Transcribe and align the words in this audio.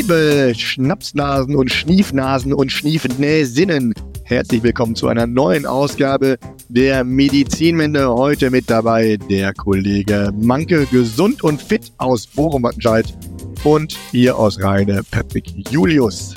Liebe 0.00 0.54
Schnapsnasen 0.56 1.54
und 1.54 1.70
Schniefnasen 1.70 2.54
und 2.54 2.72
Schniefnäsinnen, 2.72 3.92
herzlich 4.24 4.62
willkommen 4.62 4.96
zu 4.96 5.08
einer 5.08 5.26
neuen 5.26 5.66
Ausgabe 5.66 6.38
der 6.70 7.04
Medizinwende. 7.04 8.08
Heute 8.08 8.48
mit 8.48 8.70
dabei 8.70 9.18
der 9.28 9.52
Kollege 9.52 10.32
Manke, 10.40 10.86
gesund 10.86 11.44
und 11.44 11.60
fit 11.60 11.92
aus 11.98 12.26
Bochum-Wattenscheid 12.28 13.14
und 13.62 13.94
hier 14.10 14.38
aus 14.38 14.58
Rheine 14.62 15.02
Patrick 15.10 15.52
Julius. 15.70 16.34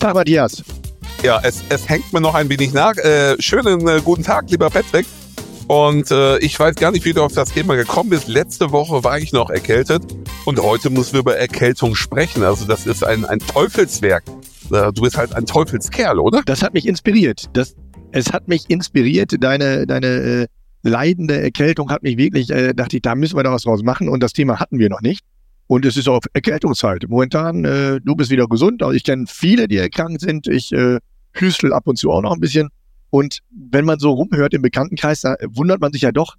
Tag, 0.00 0.14
Matthias. 0.14 0.64
Ja, 1.22 1.40
es, 1.44 1.62
es 1.68 1.88
hängt 1.88 2.12
mir 2.12 2.20
noch 2.20 2.34
ein 2.34 2.48
wenig 2.48 2.72
nach. 2.72 2.96
Äh, 2.96 3.40
schönen 3.40 3.86
äh, 3.86 4.00
guten 4.04 4.24
Tag, 4.24 4.50
lieber 4.50 4.68
Patrick. 4.68 5.06
Und 5.68 6.10
äh, 6.10 6.38
ich 6.38 6.58
weiß 6.58 6.74
gar 6.74 6.90
nicht, 6.90 7.04
wie 7.04 7.12
du 7.12 7.22
auf 7.22 7.34
das 7.34 7.52
Thema 7.52 7.76
gekommen 7.76 8.10
bist. 8.10 8.26
Letzte 8.26 8.72
Woche 8.72 9.04
war 9.04 9.16
ich 9.20 9.32
noch 9.32 9.48
erkältet 9.48 10.02
und 10.44 10.60
heute 10.60 10.90
müssen 10.90 11.14
wir 11.14 11.20
über 11.20 11.36
Erkältung 11.36 11.94
sprechen. 11.94 12.42
Also 12.42 12.66
das 12.66 12.86
ist 12.86 13.04
ein, 13.04 13.24
ein 13.24 13.38
Teufelswerk. 13.38 14.24
Äh, 14.70 14.92
du 14.92 15.02
bist 15.02 15.16
halt 15.16 15.34
ein 15.34 15.46
Teufelskerl, 15.46 16.18
oder? 16.18 16.42
Das 16.44 16.62
hat 16.62 16.74
mich 16.74 16.86
inspiriert. 16.86 17.48
Das, 17.54 17.74
es 18.12 18.32
hat 18.32 18.48
mich 18.48 18.68
inspiriert. 18.68 19.34
Deine, 19.40 19.86
deine 19.86 20.06
äh, 20.06 20.46
leidende 20.82 21.40
Erkältung 21.40 21.90
hat 21.90 22.02
mich 22.02 22.16
wirklich, 22.16 22.50
äh, 22.50 22.74
dachte 22.74 22.96
ich, 22.96 23.02
da 23.02 23.14
müssen 23.14 23.36
wir 23.36 23.42
da 23.42 23.52
was 23.52 23.62
draus 23.62 23.82
machen. 23.82 24.08
Und 24.08 24.22
das 24.22 24.32
Thema 24.32 24.60
hatten 24.60 24.78
wir 24.78 24.90
noch 24.90 25.00
nicht. 25.00 25.24
Und 25.66 25.86
es 25.86 25.96
ist 25.96 26.08
auch 26.08 26.20
Erkältungszeit. 26.34 27.04
Momentan, 27.08 27.64
äh, 27.64 28.00
du 28.02 28.14
bist 28.14 28.30
wieder 28.30 28.46
gesund. 28.46 28.82
Also 28.82 28.94
ich 28.94 29.04
kenne 29.04 29.24
viele, 29.26 29.66
die 29.66 29.78
erkrankt 29.78 30.20
sind. 30.20 30.46
Ich 30.46 30.72
äh, 30.72 30.98
hüstel 31.32 31.72
ab 31.72 31.86
und 31.86 31.96
zu 31.96 32.10
auch 32.10 32.20
noch 32.20 32.32
ein 32.32 32.40
bisschen. 32.40 32.68
Und 33.08 33.38
wenn 33.50 33.84
man 33.84 33.98
so 33.98 34.10
rumhört 34.10 34.52
im 34.52 34.62
Bekanntenkreis, 34.62 35.22
da 35.22 35.36
wundert 35.48 35.80
man 35.80 35.92
sich 35.92 36.02
ja 36.02 36.12
doch, 36.12 36.34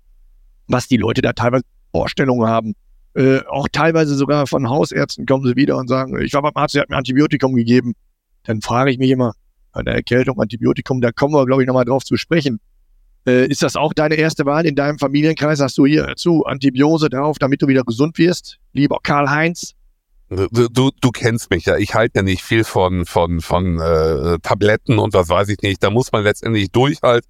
was 0.68 0.88
die 0.88 0.98
Leute 0.98 1.22
da 1.22 1.34
teilweise 1.34 1.64
Vorstellungen 1.92 2.48
haben. 2.48 2.74
Äh, 3.16 3.40
auch 3.48 3.68
teilweise 3.72 4.16
sogar 4.16 4.46
von 4.46 4.70
Hausärzten 4.70 5.26
kommen 5.26 5.46
sie 5.46 5.56
wieder 5.56 5.78
und 5.78 5.88
sagen, 5.88 6.20
ich 6.22 6.34
war 6.34 6.42
beim 6.42 6.52
Arzt, 6.56 6.76
der 6.76 6.82
hat 6.82 6.90
mir 6.90 6.98
Antibiotikum 6.98 7.56
gegeben. 7.56 7.94
Dann 8.44 8.62
frage 8.62 8.92
ich 8.92 8.98
mich 8.98 9.10
immer, 9.10 9.34
bei 9.72 9.84
der 9.84 9.96
Erkältung, 9.96 10.40
Antibiotikum, 10.40 11.00
da 11.02 11.12
kommen 11.12 11.34
wir, 11.34 11.46
glaube 11.46 11.64
ich, 11.64 11.68
nochmal 11.68 11.86
drauf 11.86 12.04
zu 12.04 12.18
sprechen. 12.18 12.60
Äh, 13.26 13.48
ist 13.48 13.64
das 13.64 13.76
auch 13.76 13.94
deine 13.94 14.16
erste 14.16 14.46
Wahl 14.46 14.66
in 14.66 14.76
deinem 14.76 15.00
Familienkreis? 15.00 15.62
Hast 15.62 15.78
du 15.78 15.86
hier 15.86 16.14
zu 16.18 16.46
Antibiose 16.46 17.10
drauf, 17.10 17.38
damit 17.40 17.62
du 17.62 17.68
wieder 17.68 17.84
gesund 17.84 18.18
wirst? 18.18 18.58
Lieber 18.74 19.00
Karl-Heinz? 19.02 19.74
Du, 20.30 20.68
du, 20.70 20.92
du 21.00 21.12
kennst 21.12 21.52
mich 21.52 21.66
ja. 21.66 21.78
Ich 21.78 21.94
halte 21.94 22.20
ja 22.20 22.24
nicht 22.24 22.44
viel 22.44 22.64
von, 22.64 23.06
von, 23.06 23.42
von 23.42 23.80
äh, 23.80 24.40
Tabletten 24.42 25.00
und 25.00 25.14
was 25.14 25.30
weiß 25.30 25.50
ich 25.50 25.62
nicht. 25.62 25.84
Da 25.84 25.90
muss 25.90 26.12
man 26.12 26.24
letztendlich 26.24 26.72
durch 26.72 27.02
halt 27.02 27.26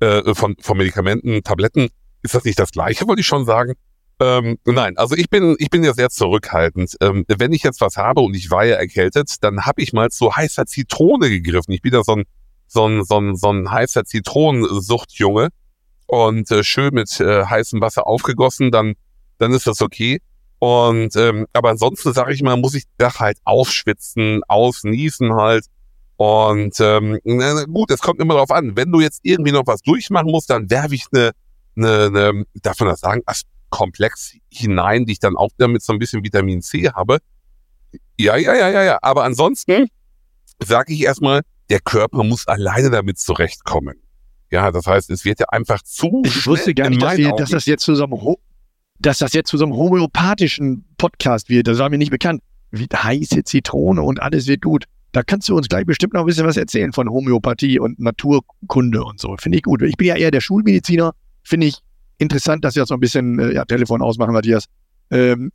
äh, 0.00 0.34
von, 0.34 0.56
von 0.60 0.76
Medikamenten, 0.76 1.42
Tabletten. 1.42 1.88
Ist 2.22 2.34
das 2.34 2.44
nicht 2.44 2.58
das 2.58 2.70
Gleiche, 2.70 3.06
wollte 3.08 3.20
ich 3.20 3.26
schon 3.26 3.46
sagen? 3.46 3.74
Ähm, 4.20 4.58
nein, 4.64 4.96
also 4.98 5.16
ich 5.16 5.28
bin, 5.30 5.56
ich 5.58 5.70
bin 5.70 5.82
ja 5.82 5.94
sehr 5.94 6.10
zurückhaltend. 6.10 6.96
Ähm, 7.00 7.24
wenn 7.28 7.52
ich 7.52 7.62
jetzt 7.62 7.80
was 7.80 7.96
habe 7.96 8.20
und 8.20 8.34
ich 8.34 8.50
war 8.50 8.64
ja 8.64 8.76
erkältet, 8.76 9.42
dann 9.42 9.64
habe 9.64 9.82
ich 9.82 9.92
mal 9.92 10.10
zu 10.10 10.34
heißer 10.34 10.66
Zitrone 10.66 11.28
gegriffen. 11.28 11.72
Ich 11.72 11.82
bin 11.82 11.92
ja 11.92 12.04
so 12.04 12.16
ein, 12.16 12.24
so 12.66 12.86
ein, 12.86 13.04
so 13.04 13.18
ein, 13.20 13.36
so 13.36 13.50
ein 13.50 13.70
heißer 13.70 14.04
Zitronensuchtjunge 14.04 15.48
und 16.06 16.50
äh, 16.50 16.62
schön 16.62 16.94
mit 16.94 17.20
äh, 17.20 17.44
heißem 17.44 17.80
Wasser 17.80 18.06
aufgegossen, 18.06 18.70
dann, 18.70 18.94
dann 19.38 19.52
ist 19.52 19.66
das 19.66 19.80
okay. 19.80 20.20
Und 20.58 21.16
ähm, 21.16 21.46
aber 21.52 21.70
ansonsten 21.70 22.12
sage 22.12 22.32
ich 22.32 22.42
mal, 22.42 22.56
muss 22.56 22.74
ich 22.74 22.84
da 22.96 23.18
halt 23.18 23.38
aufschwitzen, 23.44 24.42
ausniesen 24.46 25.34
halt. 25.34 25.66
Und 26.16 26.78
ähm, 26.78 27.18
na, 27.24 27.64
gut, 27.64 27.90
es 27.90 28.00
kommt 28.00 28.20
immer 28.20 28.34
darauf 28.34 28.52
an. 28.52 28.76
Wenn 28.76 28.92
du 28.92 29.00
jetzt 29.00 29.20
irgendwie 29.24 29.50
noch 29.50 29.66
was 29.66 29.82
durchmachen 29.82 30.30
musst, 30.30 30.50
dann 30.50 30.70
werfe 30.70 30.94
ich 30.94 31.06
eine, 31.12 31.32
eine, 31.76 32.04
eine, 32.06 32.44
darf 32.62 32.78
man 32.78 32.90
das 32.90 33.00
sagen, 33.00 33.22
Komplex 33.72 34.36
hinein, 34.50 35.06
die 35.06 35.12
ich 35.12 35.18
dann 35.18 35.36
auch 35.36 35.50
damit 35.56 35.82
so 35.82 35.92
ein 35.92 35.98
bisschen 35.98 36.22
Vitamin 36.22 36.62
C 36.62 36.90
habe. 36.90 37.18
Ja, 38.18 38.36
ja, 38.36 38.54
ja, 38.54 38.68
ja, 38.68 38.84
ja. 38.84 38.98
Aber 39.02 39.24
ansonsten 39.24 39.88
sage 40.62 40.92
ich 40.92 41.02
erstmal, 41.02 41.40
der 41.70 41.80
Körper 41.80 42.22
muss 42.22 42.46
alleine 42.46 42.90
damit 42.90 43.18
zurechtkommen. 43.18 43.96
Ja, 44.50 44.70
das 44.70 44.86
heißt, 44.86 45.10
es 45.10 45.24
wird 45.24 45.40
ja 45.40 45.46
einfach 45.48 45.82
zu. 45.82 46.22
Ich 46.24 46.46
wusste 46.46 46.74
gar 46.74 46.90
nicht, 46.90 47.02
dass, 47.02 47.16
wir, 47.16 47.32
dass 47.32 47.50
das 47.50 47.66
jetzt 47.66 47.82
zusammen 47.82 48.20
dass 48.98 49.18
das 49.18 49.32
jetzt 49.32 49.48
zu 49.48 49.56
so 49.56 49.64
einem 49.64 49.74
homöopathischen 49.74 50.84
Podcast 50.96 51.48
wird. 51.48 51.66
Das 51.66 51.78
war 51.78 51.88
mir 51.90 51.98
nicht 51.98 52.12
bekannt. 52.12 52.40
Wie 52.70 52.86
heiße 52.86 53.42
Zitrone 53.42 54.02
und 54.02 54.22
alles 54.22 54.46
wird 54.46 54.62
gut. 54.62 54.84
Da 55.12 55.22
kannst 55.22 55.48
du 55.48 55.56
uns 55.56 55.68
gleich 55.68 55.86
bestimmt 55.86 56.14
noch 56.14 56.20
ein 56.20 56.26
bisschen 56.26 56.46
was 56.46 56.56
erzählen 56.56 56.92
von 56.92 57.08
Homöopathie 57.08 57.80
und 57.80 57.98
Naturkunde 57.98 59.02
und 59.02 59.18
so. 59.18 59.34
Finde 59.38 59.58
ich 59.58 59.64
gut. 59.64 59.82
Ich 59.82 59.96
bin 59.96 60.06
ja 60.06 60.16
eher 60.16 60.30
der 60.30 60.40
Schulmediziner. 60.40 61.14
Finde 61.42 61.66
ich 61.66 61.78
interessant, 62.22 62.64
dass 62.64 62.74
jetzt 62.74 62.90
noch 62.90 62.96
ein 62.96 63.00
bisschen 63.00 63.38
äh, 63.38 63.52
ja, 63.54 63.64
Telefon 63.64 64.02
ausmachen, 64.02 64.32
Matthias. 64.32 64.64
Ähm, 65.10 65.52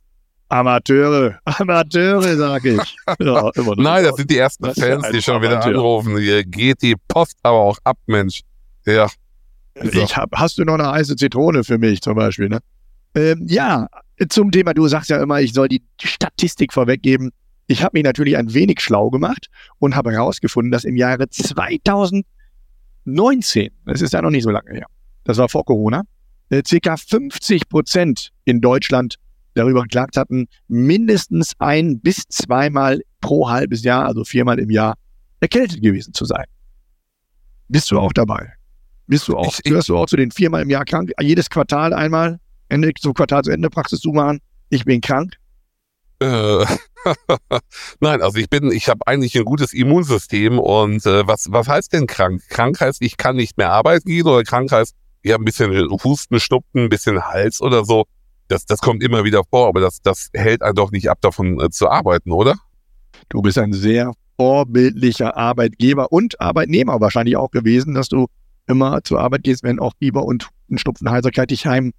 Amateure, 0.48 1.38
Amateure, 1.44 2.36
sage 2.36 2.80
ich. 2.80 2.96
Ja, 3.20 3.50
Nein, 3.76 4.04
das 4.04 4.16
sind 4.16 4.30
die 4.30 4.38
ersten 4.38 4.64
das 4.64 4.78
Fans, 4.78 5.06
die 5.12 5.20
schon 5.20 5.36
Amateur. 5.36 5.58
wieder 5.58 5.78
anrufen. 5.78 6.16
Hier 6.18 6.44
geht 6.44 6.82
die 6.82 6.94
Post 7.08 7.36
aber 7.42 7.58
auch 7.58 7.78
ab, 7.84 7.98
Mensch. 8.06 8.42
Ja. 8.86 9.08
So. 9.74 10.00
Ich 10.00 10.16
hab, 10.16 10.30
hast 10.34 10.58
du 10.58 10.64
noch 10.64 10.74
eine 10.74 10.90
heiße 10.90 11.16
Zitrone 11.16 11.64
für 11.64 11.78
mich 11.78 12.00
zum 12.00 12.14
Beispiel, 12.14 12.48
ne? 12.48 12.60
Ähm, 13.14 13.44
ja, 13.46 13.88
zum 14.28 14.50
Thema, 14.50 14.74
du 14.74 14.88
sagst 14.88 15.10
ja 15.10 15.22
immer, 15.22 15.40
ich 15.40 15.52
soll 15.52 15.68
die 15.68 15.82
Statistik 16.02 16.72
vorweggeben. 16.72 17.30
Ich 17.66 17.82
habe 17.82 17.96
mich 17.98 18.04
natürlich 18.04 18.36
ein 18.36 18.52
wenig 18.54 18.80
schlau 18.80 19.10
gemacht 19.10 19.48
und 19.78 19.94
habe 19.94 20.12
herausgefunden, 20.12 20.72
dass 20.72 20.84
im 20.84 20.96
Jahre 20.96 21.28
2019, 21.28 22.24
das 23.84 24.00
ist 24.00 24.12
ja 24.14 24.22
noch 24.22 24.30
nicht 24.30 24.44
so 24.44 24.50
lange 24.50 24.72
her, 24.72 24.86
das 25.24 25.36
war 25.38 25.48
vor 25.48 25.64
Corona, 25.64 26.02
äh, 26.50 26.62
circa 26.66 26.96
50 26.96 27.68
Prozent 27.68 28.30
in 28.44 28.60
Deutschland 28.60 29.16
darüber 29.54 29.82
geklagt 29.82 30.16
hatten, 30.16 30.46
mindestens 30.68 31.52
ein 31.58 32.00
bis 32.00 32.24
zweimal 32.28 33.00
pro 33.20 33.48
halbes 33.50 33.82
Jahr, 33.82 34.06
also 34.06 34.24
viermal 34.24 34.58
im 34.58 34.70
Jahr, 34.70 34.94
erkältet 35.40 35.82
gewesen 35.82 36.14
zu 36.14 36.24
sein. 36.24 36.44
Bist 37.68 37.90
du 37.90 37.98
auch 37.98 38.12
dabei? 38.12 38.52
Bist 39.06 39.28
du 39.28 39.36
auch? 39.36 39.46
Ich, 39.46 39.62
gehörst 39.62 39.88
du 39.88 39.96
auch 39.96 40.06
zu 40.06 40.16
den 40.16 40.30
viermal 40.30 40.62
im 40.62 40.70
Jahr 40.70 40.84
krank? 40.84 41.10
Jedes 41.20 41.50
Quartal 41.50 41.92
einmal? 41.92 42.38
Ende, 42.68 42.92
zum 43.00 43.14
Quartalsende 43.14 43.70
Praxis 43.70 44.00
zumachen, 44.00 44.40
ich 44.68 44.84
bin 44.84 45.00
krank? 45.00 45.34
Äh, 46.20 46.64
Nein, 48.00 48.22
also 48.22 48.38
ich 48.38 48.50
bin, 48.50 48.70
ich 48.72 48.88
habe 48.88 49.06
eigentlich 49.06 49.36
ein 49.36 49.44
gutes 49.44 49.72
Immunsystem 49.72 50.58
und 50.58 51.06
äh, 51.06 51.26
was, 51.26 51.46
was 51.50 51.68
heißt 51.68 51.92
denn 51.92 52.06
krank? 52.06 52.42
Krank 52.48 52.80
heißt, 52.80 53.00
ich 53.02 53.16
kann 53.16 53.36
nicht 53.36 53.56
mehr 53.56 53.70
arbeiten 53.70 54.08
gehen 54.08 54.26
oder 54.26 54.42
krank 54.42 54.70
heißt, 54.72 54.94
habe 55.32 55.42
ein 55.42 55.44
bisschen 55.44 55.72
Husten, 56.04 56.40
Schnupfen, 56.40 56.84
ein 56.84 56.88
bisschen 56.88 57.20
Hals 57.22 57.60
oder 57.60 57.84
so. 57.84 58.06
Das, 58.48 58.64
das 58.64 58.80
kommt 58.80 59.02
immer 59.02 59.24
wieder 59.24 59.42
vor, 59.50 59.68
aber 59.68 59.80
das, 59.80 60.00
das 60.02 60.30
hält 60.32 60.62
einen 60.62 60.74
doch 60.74 60.90
nicht 60.90 61.10
ab, 61.10 61.18
davon 61.20 61.60
äh, 61.60 61.70
zu 61.70 61.88
arbeiten, 61.88 62.32
oder? 62.32 62.54
Du 63.28 63.42
bist 63.42 63.58
ein 63.58 63.72
sehr 63.72 64.12
vorbildlicher 64.38 65.36
Arbeitgeber 65.36 66.12
und 66.12 66.40
Arbeitnehmer 66.40 67.00
wahrscheinlich 67.00 67.36
auch 67.36 67.50
gewesen, 67.50 67.94
dass 67.94 68.08
du 68.08 68.28
immer 68.66 69.02
zur 69.02 69.20
Arbeit 69.20 69.42
gehst, 69.42 69.62
wenn 69.64 69.80
auch 69.80 69.92
Fieber 69.98 70.24
und 70.24 70.48
Schnupfen, 70.76 71.10
Heiserkeit 71.10 71.50
dich 71.50 71.66
heim 71.66 71.92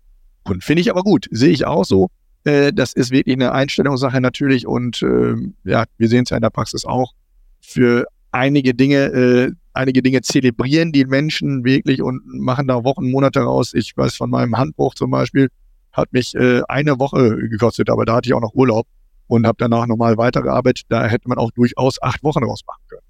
und 0.43 0.63
finde 0.63 0.81
ich 0.81 0.89
aber 0.89 1.03
gut, 1.03 1.27
sehe 1.31 1.49
ich 1.49 1.65
auch 1.65 1.85
so. 1.85 2.09
Äh, 2.43 2.71
das 2.73 2.93
ist 2.93 3.11
wirklich 3.11 3.35
eine 3.35 3.51
Einstellungssache 3.51 4.21
natürlich 4.21 4.65
und 4.65 5.01
äh, 5.01 5.35
ja, 5.63 5.85
wir 5.97 6.07
sehen 6.07 6.23
es 6.23 6.29
ja 6.29 6.37
in 6.37 6.41
der 6.41 6.49
Praxis 6.49 6.85
auch. 6.85 7.13
Für 7.61 8.05
einige 8.31 8.73
Dinge, 8.73 9.05
äh, 9.05 9.51
einige 9.79 10.01
Dinge 10.01 10.21
zelebrieren 10.21 10.91
die 10.91 11.05
Menschen 11.05 11.63
wirklich 11.63 12.01
und 12.01 12.21
machen 12.25 12.67
da 12.67 12.83
Wochen, 12.83 13.09
Monate 13.09 13.41
raus. 13.41 13.73
Ich 13.73 13.95
weiß 13.95 14.15
von 14.15 14.29
meinem 14.29 14.57
Handbuch 14.57 14.93
zum 14.95 15.11
Beispiel, 15.11 15.49
hat 15.91 16.13
mich 16.13 16.35
äh, 16.35 16.61
eine 16.67 16.99
Woche 16.99 17.37
gekostet, 17.37 17.89
aber 17.89 18.05
da 18.05 18.15
hatte 18.15 18.29
ich 18.29 18.33
auch 18.33 18.41
noch 18.41 18.53
Urlaub 18.53 18.85
und 19.27 19.47
habe 19.47 19.55
danach 19.57 19.87
nochmal 19.87 20.17
weitergearbeitet. 20.17 20.85
Da 20.89 21.05
hätte 21.05 21.27
man 21.27 21.37
auch 21.37 21.51
durchaus 21.51 22.01
acht 22.01 22.23
Wochen 22.23 22.43
rausmachen 22.43 22.83
können. 22.87 23.01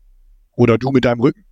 Oder 0.55 0.77
du 0.77 0.91
mit 0.91 1.05
deinem 1.05 1.21
Rücken 1.21 1.43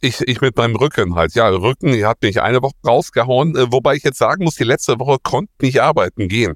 ich, 0.00 0.20
ich 0.22 0.40
mit 0.40 0.56
meinem 0.56 0.76
Rücken 0.76 1.14
halt. 1.14 1.34
Ja, 1.34 1.48
Rücken 1.48 1.92
hat 2.04 2.22
mich 2.22 2.40
eine 2.40 2.62
Woche 2.62 2.74
rausgehauen, 2.86 3.56
äh, 3.56 3.70
wobei 3.70 3.96
ich 3.96 4.04
jetzt 4.04 4.18
sagen 4.18 4.44
muss, 4.44 4.54
die 4.54 4.64
letzte 4.64 4.98
Woche 4.98 5.18
konnte 5.22 5.52
nicht 5.60 5.80
arbeiten 5.80 6.28
gehen. 6.28 6.54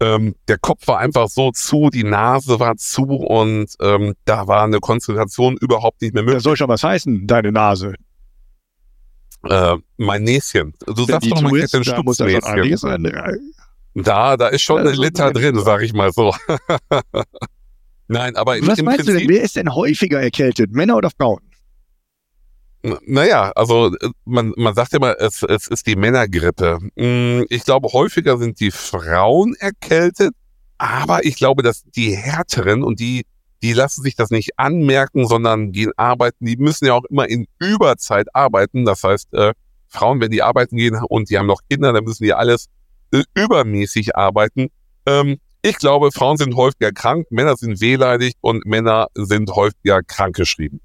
Ähm, 0.00 0.34
der 0.48 0.58
Kopf 0.58 0.88
war 0.88 0.98
einfach 0.98 1.28
so 1.28 1.50
zu, 1.52 1.90
die 1.90 2.04
Nase 2.04 2.58
war 2.58 2.76
zu 2.76 3.02
und 3.04 3.74
ähm, 3.80 4.14
da 4.24 4.46
war 4.48 4.64
eine 4.64 4.80
Konzentration 4.80 5.58
überhaupt 5.60 6.00
nicht 6.00 6.14
mehr 6.14 6.22
möglich. 6.22 6.38
Das 6.38 6.44
soll 6.44 6.56
schon 6.56 6.68
was 6.68 6.82
heißen, 6.82 7.26
deine 7.26 7.52
Nase. 7.52 7.94
Äh, 9.44 9.76
mein 9.98 10.24
Näschen. 10.24 10.74
Du 10.86 11.04
sagst 11.04 11.30
doch 11.30 11.40
mal, 11.42 11.54
ich 11.56 11.64
hätte 11.64 11.78
ein 11.78 11.84
Stupsnäschen. 11.84 12.42
Da, 13.94 14.36
da 14.36 14.48
ist 14.48 14.62
schon 14.62 14.86
ein 14.86 14.94
Liter 14.94 15.32
drin, 15.32 15.58
sag 15.58 15.82
ich 15.82 15.92
mal 15.92 16.12
so. 16.12 16.34
Nein, 18.08 18.36
aber 18.36 18.56
Was 18.62 18.78
im 18.78 18.84
meinst 18.86 19.04
Prinzip, 19.04 19.14
du 19.14 19.20
denn, 19.20 19.28
wer 19.28 19.42
ist 19.42 19.56
denn 19.56 19.74
häufiger 19.74 20.20
erkältet, 20.20 20.72
Männer 20.72 20.96
oder 20.96 21.10
Frauen? 21.10 21.40
Naja, 22.82 23.52
also 23.56 23.94
äh, 23.94 24.08
man, 24.24 24.52
man 24.56 24.74
sagt 24.74 24.94
immer, 24.94 25.14
es, 25.20 25.42
es 25.42 25.66
ist 25.68 25.86
die 25.86 25.96
Männergrippe. 25.96 26.78
Hm, 26.96 27.44
ich 27.50 27.64
glaube, 27.64 27.88
häufiger 27.92 28.38
sind 28.38 28.58
die 28.60 28.70
Frauen 28.70 29.54
erkältet, 29.58 30.34
aber 30.78 31.24
ich 31.24 31.36
glaube, 31.36 31.62
dass 31.62 31.82
die 31.84 32.16
härteren 32.16 32.82
und 32.82 32.98
die, 33.00 33.26
die 33.62 33.74
lassen 33.74 34.02
sich 34.02 34.16
das 34.16 34.30
nicht 34.30 34.58
anmerken, 34.58 35.26
sondern 35.26 35.72
gehen 35.72 35.92
arbeiten. 35.96 36.46
Die 36.46 36.56
müssen 36.56 36.86
ja 36.86 36.94
auch 36.94 37.04
immer 37.04 37.28
in 37.28 37.46
Überzeit 37.58 38.34
arbeiten. 38.34 38.86
Das 38.86 39.02
heißt, 39.04 39.34
äh, 39.34 39.52
Frauen, 39.88 40.20
wenn 40.20 40.30
die 40.30 40.42
arbeiten 40.42 40.76
gehen 40.76 40.96
und 41.08 41.28
die 41.28 41.36
haben 41.38 41.46
noch 41.46 41.60
Kinder, 41.68 41.92
dann 41.92 42.04
müssen 42.04 42.24
die 42.24 42.32
alles 42.32 42.66
äh, 43.12 43.22
übermäßig 43.34 44.16
arbeiten. 44.16 44.68
Ähm, 45.06 45.38
Ich 45.62 45.76
glaube, 45.76 46.10
Frauen 46.10 46.38
sind 46.38 46.54
häufiger 46.56 46.90
krank, 46.92 47.26
Männer 47.30 47.54
sind 47.56 47.82
wehleidig 47.82 48.32
und 48.40 48.64
Männer 48.64 49.08
sind 49.14 49.50
häufiger 49.50 50.02
krankgeschrieben. 50.02 50.80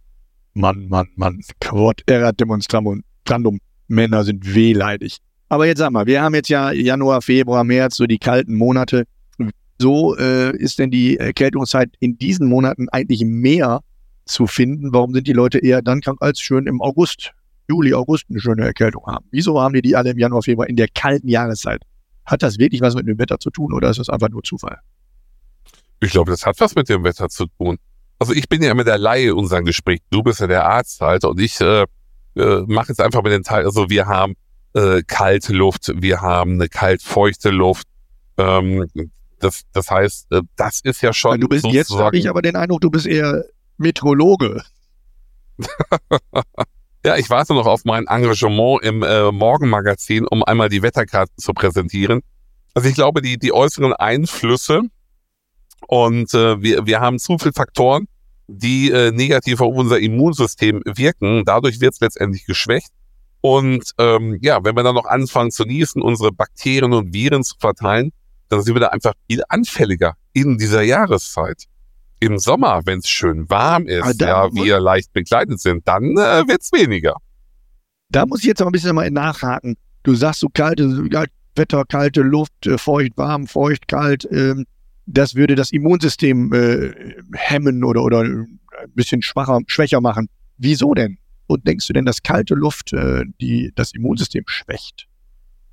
Mann, 0.55 0.87
Mann, 0.87 1.09
Mann. 1.15 1.41
Quod 1.59 2.01
erat 2.07 2.39
demonstrandum. 2.39 3.59
Männer 3.87 4.23
sind 4.23 4.55
wehleidig. 4.55 5.17
Aber 5.49 5.67
jetzt 5.67 5.79
sag 5.79 5.91
mal, 5.91 6.07
wir 6.07 6.21
haben 6.21 6.33
jetzt 6.33 6.49
ja 6.49 6.71
Januar, 6.71 7.21
Februar, 7.21 7.63
März, 7.63 7.97
so 7.97 8.05
die 8.05 8.17
kalten 8.17 8.55
Monate. 8.55 9.05
So 9.79 10.15
äh, 10.17 10.55
ist 10.57 10.79
denn 10.79 10.89
die 10.89 11.17
Erkältungszeit 11.17 11.91
in 11.99 12.17
diesen 12.17 12.47
Monaten 12.47 12.87
eigentlich 12.89 13.23
mehr 13.25 13.81
zu 14.25 14.47
finden? 14.47 14.93
Warum 14.93 15.13
sind 15.13 15.27
die 15.27 15.33
Leute 15.33 15.59
eher 15.59 15.81
dann 15.81 15.99
krank 15.99 16.17
als 16.21 16.39
schön 16.39 16.65
im 16.65 16.81
August, 16.81 17.33
Juli, 17.69 17.93
August 17.93 18.25
eine 18.29 18.39
schöne 18.39 18.63
Erkältung 18.63 19.05
haben? 19.05 19.25
Wieso 19.31 19.61
haben 19.61 19.73
die 19.73 19.81
die 19.81 19.95
alle 19.95 20.11
im 20.11 20.17
Januar, 20.17 20.41
Februar 20.41 20.69
in 20.69 20.77
der 20.77 20.87
kalten 20.87 21.27
Jahreszeit? 21.27 21.81
Hat 22.25 22.41
das 22.41 22.57
wirklich 22.57 22.81
was 22.81 22.95
mit 22.95 23.05
dem 23.05 23.19
Wetter 23.19 23.37
zu 23.37 23.49
tun 23.49 23.73
oder 23.73 23.89
ist 23.89 23.99
das 23.99 24.09
einfach 24.09 24.29
nur 24.29 24.41
Zufall? 24.43 24.79
Ich 25.99 26.11
glaube, 26.11 26.31
das 26.31 26.45
hat 26.45 26.59
was 26.59 26.73
mit 26.73 26.87
dem 26.87 27.03
Wetter 27.03 27.27
zu 27.27 27.45
tun. 27.59 27.77
Also 28.19 28.33
ich 28.33 28.47
bin 28.47 28.63
ja 28.63 28.71
immer 28.71 28.83
der 28.83 28.97
Laie 28.97 29.29
in 29.29 29.33
unserem 29.33 29.65
Gespräch. 29.65 29.99
Du 30.09 30.23
bist 30.23 30.39
ja 30.39 30.47
der 30.47 30.65
Arzt 30.65 31.01
halt 31.01 31.25
und 31.25 31.39
ich 31.39 31.59
äh, 31.59 31.85
äh, 32.35 32.63
mache 32.67 32.89
jetzt 32.89 33.01
einfach 33.01 33.23
mit 33.23 33.31
den 33.31 33.43
Teil. 33.43 33.65
Also 33.65 33.89
wir 33.89 34.07
haben 34.07 34.35
äh, 34.73 35.03
kalte 35.05 35.53
Luft, 35.53 35.91
wir 35.95 36.21
haben 36.21 36.53
eine 36.53 36.69
kaltfeuchte 36.69 37.49
Luft. 37.49 37.87
Ähm, 38.37 38.87
das, 39.39 39.63
das 39.73 39.89
heißt, 39.89 40.31
äh, 40.31 40.41
das 40.55 40.81
ist 40.81 41.01
ja 41.01 41.13
schon. 41.13 41.39
du 41.39 41.47
bist 41.47 41.65
jetzt 41.65 41.91
habe 41.91 42.17
ich 42.17 42.29
aber 42.29 42.41
den 42.41 42.55
Eindruck, 42.55 42.81
du 42.81 42.89
bist 42.89 43.05
eher 43.05 43.45
Meteorologe. 43.77 44.63
ja, 47.05 47.15
ich 47.17 47.29
warte 47.29 47.53
noch 47.53 47.65
auf 47.65 47.85
mein 47.85 48.07
Engagement 48.07 48.83
im 48.83 49.03
äh, 49.03 49.31
Morgenmagazin, 49.31 50.25
um 50.27 50.43
einmal 50.43 50.69
die 50.69 50.81
Wetterkarten 50.81 51.37
zu 51.37 51.53
präsentieren. 51.53 52.21
Also 52.73 52.89
ich 52.89 52.95
glaube, 52.95 53.21
die, 53.21 53.37
die 53.37 53.53
äußeren 53.53 53.93
Einflüsse 53.93 54.81
und 55.87 56.33
äh, 56.33 56.61
wir, 56.61 56.85
wir 56.85 56.99
haben 56.99 57.19
zu 57.19 57.37
viele 57.37 57.53
Faktoren, 57.53 58.07
die 58.47 58.91
äh, 58.91 59.11
negativ 59.11 59.61
auf 59.61 59.75
unser 59.75 59.99
Immunsystem 59.99 60.81
wirken. 60.85 61.43
Dadurch 61.45 61.79
wird 61.81 61.93
es 61.93 61.99
letztendlich 61.99 62.45
geschwächt. 62.45 62.89
Und 63.41 63.91
ähm, 63.99 64.39
ja, 64.41 64.63
wenn 64.63 64.75
wir 64.75 64.83
dann 64.83 64.95
noch 64.95 65.05
anfangen 65.05 65.51
zu 65.51 65.65
niesen, 65.65 66.01
unsere 66.01 66.31
Bakterien 66.31 66.93
und 66.93 67.13
Viren 67.13 67.43
zu 67.43 67.55
verteilen, 67.59 68.11
dann 68.49 68.61
sind 68.61 68.75
wir 68.75 68.79
da 68.79 68.87
einfach 68.87 69.13
viel 69.29 69.43
anfälliger 69.49 70.15
in 70.33 70.57
dieser 70.57 70.81
Jahreszeit. 70.81 71.65
Im 72.19 72.39
Sommer, 72.39 72.81
wenn 72.85 72.99
es 72.99 73.09
schön 73.09 73.49
warm 73.49 73.87
ist, 73.87 74.19
ja, 74.21 74.51
wir 74.53 74.79
leicht 74.79 75.13
bekleidet 75.13 75.59
sind, 75.59 75.87
dann 75.87 76.17
äh, 76.17 76.47
wird 76.47 76.61
es 76.61 76.71
weniger. 76.71 77.15
Da 78.09 78.25
muss 78.25 78.39
ich 78.39 78.45
jetzt 78.45 78.61
aber 78.61 78.69
ein 78.69 78.73
bisschen 78.73 78.95
mal 78.95 79.09
nachhaken. 79.11 79.75
Du 80.03 80.15
sagst 80.15 80.39
so 80.39 80.49
kalte 80.49 80.87
Wetter, 81.55 81.83
kalte 81.85 82.21
Luft, 82.21 82.65
äh, 82.65 82.77
feucht, 82.77 83.17
warm, 83.17 83.47
feucht, 83.47 83.87
kalt. 83.87 84.27
Ähm, 84.31 84.65
das 85.05 85.35
würde 85.35 85.55
das 85.55 85.71
Immunsystem 85.71 86.53
äh, 86.53 87.15
hemmen 87.33 87.83
oder, 87.83 88.03
oder 88.03 88.21
ein 88.21 88.59
bisschen 88.93 89.21
schwacher, 89.21 89.59
schwächer 89.67 90.01
machen. 90.01 90.27
Wieso 90.57 90.93
denn? 90.93 91.17
Und 91.47 91.67
denkst 91.67 91.87
du 91.87 91.93
denn, 91.93 92.05
dass 92.05 92.23
kalte 92.23 92.55
Luft 92.55 92.93
äh, 92.93 93.23
die, 93.39 93.71
das 93.75 93.93
Immunsystem 93.93 94.43
schwächt? 94.47 95.07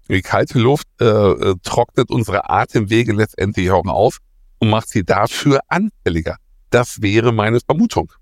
Die 0.09 0.21
kalte 0.21 0.59
Luft 0.59 0.87
äh, 1.01 1.05
äh, 1.05 1.55
trocknet 1.63 2.11
unsere 2.11 2.51
Atemwege 2.51 3.13
letztendlich 3.13 3.71
auch 3.71 3.87
auf 3.87 4.19
und 4.59 4.69
macht 4.69 4.89
sie 4.89 5.05
dafür 5.05 5.61
anfälliger. 5.69 6.37
Das 6.71 7.01
wäre 7.01 7.33
meine 7.33 7.61
Vermutung. 7.61 8.13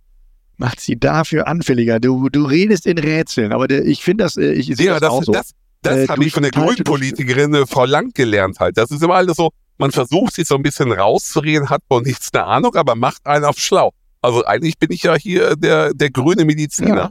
Macht 0.57 0.81
sie 0.81 0.99
dafür 0.99 1.49
anfälliger. 1.49 1.99
Du, 1.99 2.29
du 2.29 2.45
redest 2.45 2.87
in 2.87 2.99
Rätseln, 2.99 3.53
aber 3.53 3.67
der, 3.67 3.85
ich 3.85 4.03
finde 4.03 4.25
das, 4.25 4.37
äh, 4.37 4.53
ich 4.53 4.67
sehe 4.77 4.87
ja, 4.87 4.93
das, 4.93 5.01
das 5.01 5.11
auch 5.11 5.25
so. 5.25 5.33
Das, 5.33 5.53
das 5.83 5.97
äh, 5.97 6.09
habe 6.09 6.25
ich 6.25 6.33
von 6.33 6.43
der 6.43 6.53
Grünpolitikerin 6.53 7.55
äh, 7.55 7.67
Frau 7.67 7.87
Lang 7.87 8.13
gelernt 8.13 8.61
halt. 8.61 8.77
Das 8.77 8.91
ist 8.91 9.03
immer 9.03 9.15
alles 9.15 9.37
so, 9.37 9.51
man 9.81 9.91
versucht 9.91 10.35
sich 10.35 10.47
so 10.47 10.55
ein 10.55 10.63
bisschen 10.63 10.93
rauszureden, 10.93 11.71
hat 11.71 11.83
von 11.89 12.05
nichts 12.05 12.33
eine 12.33 12.45
Ahnung, 12.45 12.77
aber 12.77 12.95
macht 12.95 13.27
einen 13.27 13.45
auf 13.45 13.59
schlau. 13.59 13.93
Also 14.23 14.45
eigentlich 14.45 14.79
bin 14.79 14.93
ich 14.93 15.03
ja 15.03 15.17
hier 15.17 15.57
der, 15.57 15.95
der 15.95 16.11
grüne 16.11 16.45
Mediziner. 16.45 16.95
Ja. 16.95 17.11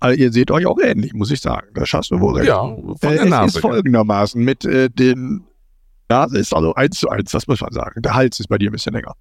Also 0.00 0.18
ihr 0.18 0.32
seht 0.32 0.50
euch 0.50 0.64
auch 0.64 0.78
ähnlich, 0.80 1.12
muss 1.12 1.30
ich 1.30 1.40
sagen. 1.40 1.68
Da 1.74 1.84
schaffst 1.84 2.10
du 2.10 2.18
wohl 2.18 2.36
recht. 2.36 2.48
Ja, 2.48 2.62
von 2.64 2.96
der 3.02 3.20
äh, 3.20 3.28
Nase. 3.28 3.48
Es 3.48 3.54
ist 3.56 3.60
folgendermaßen 3.60 4.42
mit 4.42 4.64
äh, 4.64 4.88
den 4.88 5.44
Nase 6.08 6.38
ist 6.38 6.54
also 6.54 6.74
eins 6.74 6.98
zu 6.98 7.08
eins, 7.10 7.30
das 7.30 7.46
muss 7.46 7.60
man 7.60 7.72
sagen. 7.72 8.00
Der 8.02 8.14
Hals 8.14 8.40
ist 8.40 8.48
bei 8.48 8.58
dir 8.58 8.70
ein 8.70 8.72
bisschen 8.72 8.94
länger. 8.94 9.12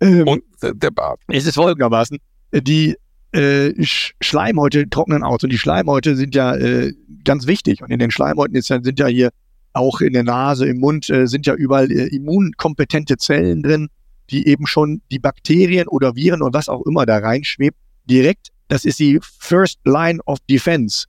Ähm, 0.00 0.26
Und 0.26 0.42
der 0.62 0.90
Bart. 0.92 1.20
Es 1.26 1.44
ist 1.44 1.56
folgendermaßen, 1.56 2.18
die 2.52 2.96
äh, 3.32 3.72
Schleimhäute 3.82 4.88
trocknen 4.88 5.24
aus 5.24 5.42
und 5.42 5.50
die 5.50 5.58
Schleimhäute 5.58 6.16
sind 6.16 6.34
ja 6.36 6.54
äh, 6.54 6.94
ganz 7.24 7.46
wichtig. 7.46 7.82
Und 7.82 7.90
in 7.90 7.98
den 7.98 8.12
Schleimhäuten 8.12 8.56
ist, 8.56 8.68
sind 8.68 8.98
ja 8.98 9.06
hier 9.08 9.30
auch 9.78 10.00
in 10.00 10.12
der 10.12 10.24
Nase, 10.24 10.66
im 10.66 10.78
Mund 10.78 11.08
äh, 11.08 11.26
sind 11.26 11.46
ja 11.46 11.54
überall 11.54 11.90
äh, 11.90 12.06
immunkompetente 12.08 13.16
Zellen 13.16 13.62
drin, 13.62 13.88
die 14.30 14.46
eben 14.46 14.66
schon 14.66 15.00
die 15.10 15.18
Bakterien 15.18 15.88
oder 15.88 16.14
Viren 16.16 16.42
oder 16.42 16.58
was 16.58 16.68
auch 16.68 16.84
immer 16.84 17.06
da 17.06 17.18
reinschwebt, 17.18 17.76
direkt, 18.04 18.48
das 18.68 18.84
ist 18.84 18.98
die 18.98 19.18
First 19.22 19.78
Line 19.84 20.20
of 20.26 20.38
Defense, 20.50 21.06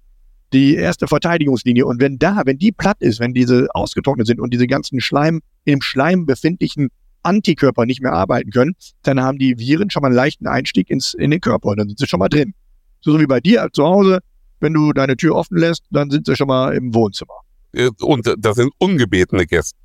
die 0.53 0.75
erste 0.75 1.07
Verteidigungslinie. 1.07 1.85
Und 1.85 1.99
wenn 1.99 2.17
da, 2.17 2.43
wenn 2.45 2.57
die 2.57 2.71
platt 2.71 2.97
ist, 3.01 3.19
wenn 3.19 3.33
diese 3.33 3.67
ausgetrocknet 3.73 4.27
sind 4.27 4.39
und 4.39 4.53
diese 4.53 4.67
ganzen 4.67 5.01
Schleim, 5.01 5.41
im 5.65 5.81
Schleim 5.81 6.25
befindlichen 6.25 6.89
Antikörper 7.23 7.85
nicht 7.85 8.01
mehr 8.01 8.13
arbeiten 8.13 8.51
können, 8.51 8.75
dann 9.03 9.19
haben 9.19 9.37
die 9.37 9.57
Viren 9.59 9.89
schon 9.89 10.01
mal 10.01 10.07
einen 10.07 10.15
leichten 10.15 10.47
Einstieg 10.47 10.89
ins, 10.89 11.13
in 11.13 11.31
den 11.31 11.41
Körper. 11.41 11.75
Dann 11.75 11.89
sind 11.89 11.99
sie 11.99 12.07
schon 12.07 12.19
mal 12.19 12.29
drin. 12.29 12.53
So 13.01 13.19
wie 13.19 13.27
bei 13.27 13.39
dir 13.39 13.67
zu 13.73 13.83
Hause, 13.83 14.19
wenn 14.61 14.73
du 14.73 14.93
deine 14.93 15.17
Tür 15.17 15.35
offen 15.35 15.57
lässt, 15.57 15.83
dann 15.91 16.09
sind 16.09 16.25
sie 16.25 16.35
schon 16.35 16.47
mal 16.47 16.73
im 16.73 16.93
Wohnzimmer. 16.93 17.33
Äh, 17.73 17.89
und 18.01 18.33
das 18.37 18.55
sind 18.55 18.71
ungebetene 18.77 19.45
Gäste. 19.45 19.77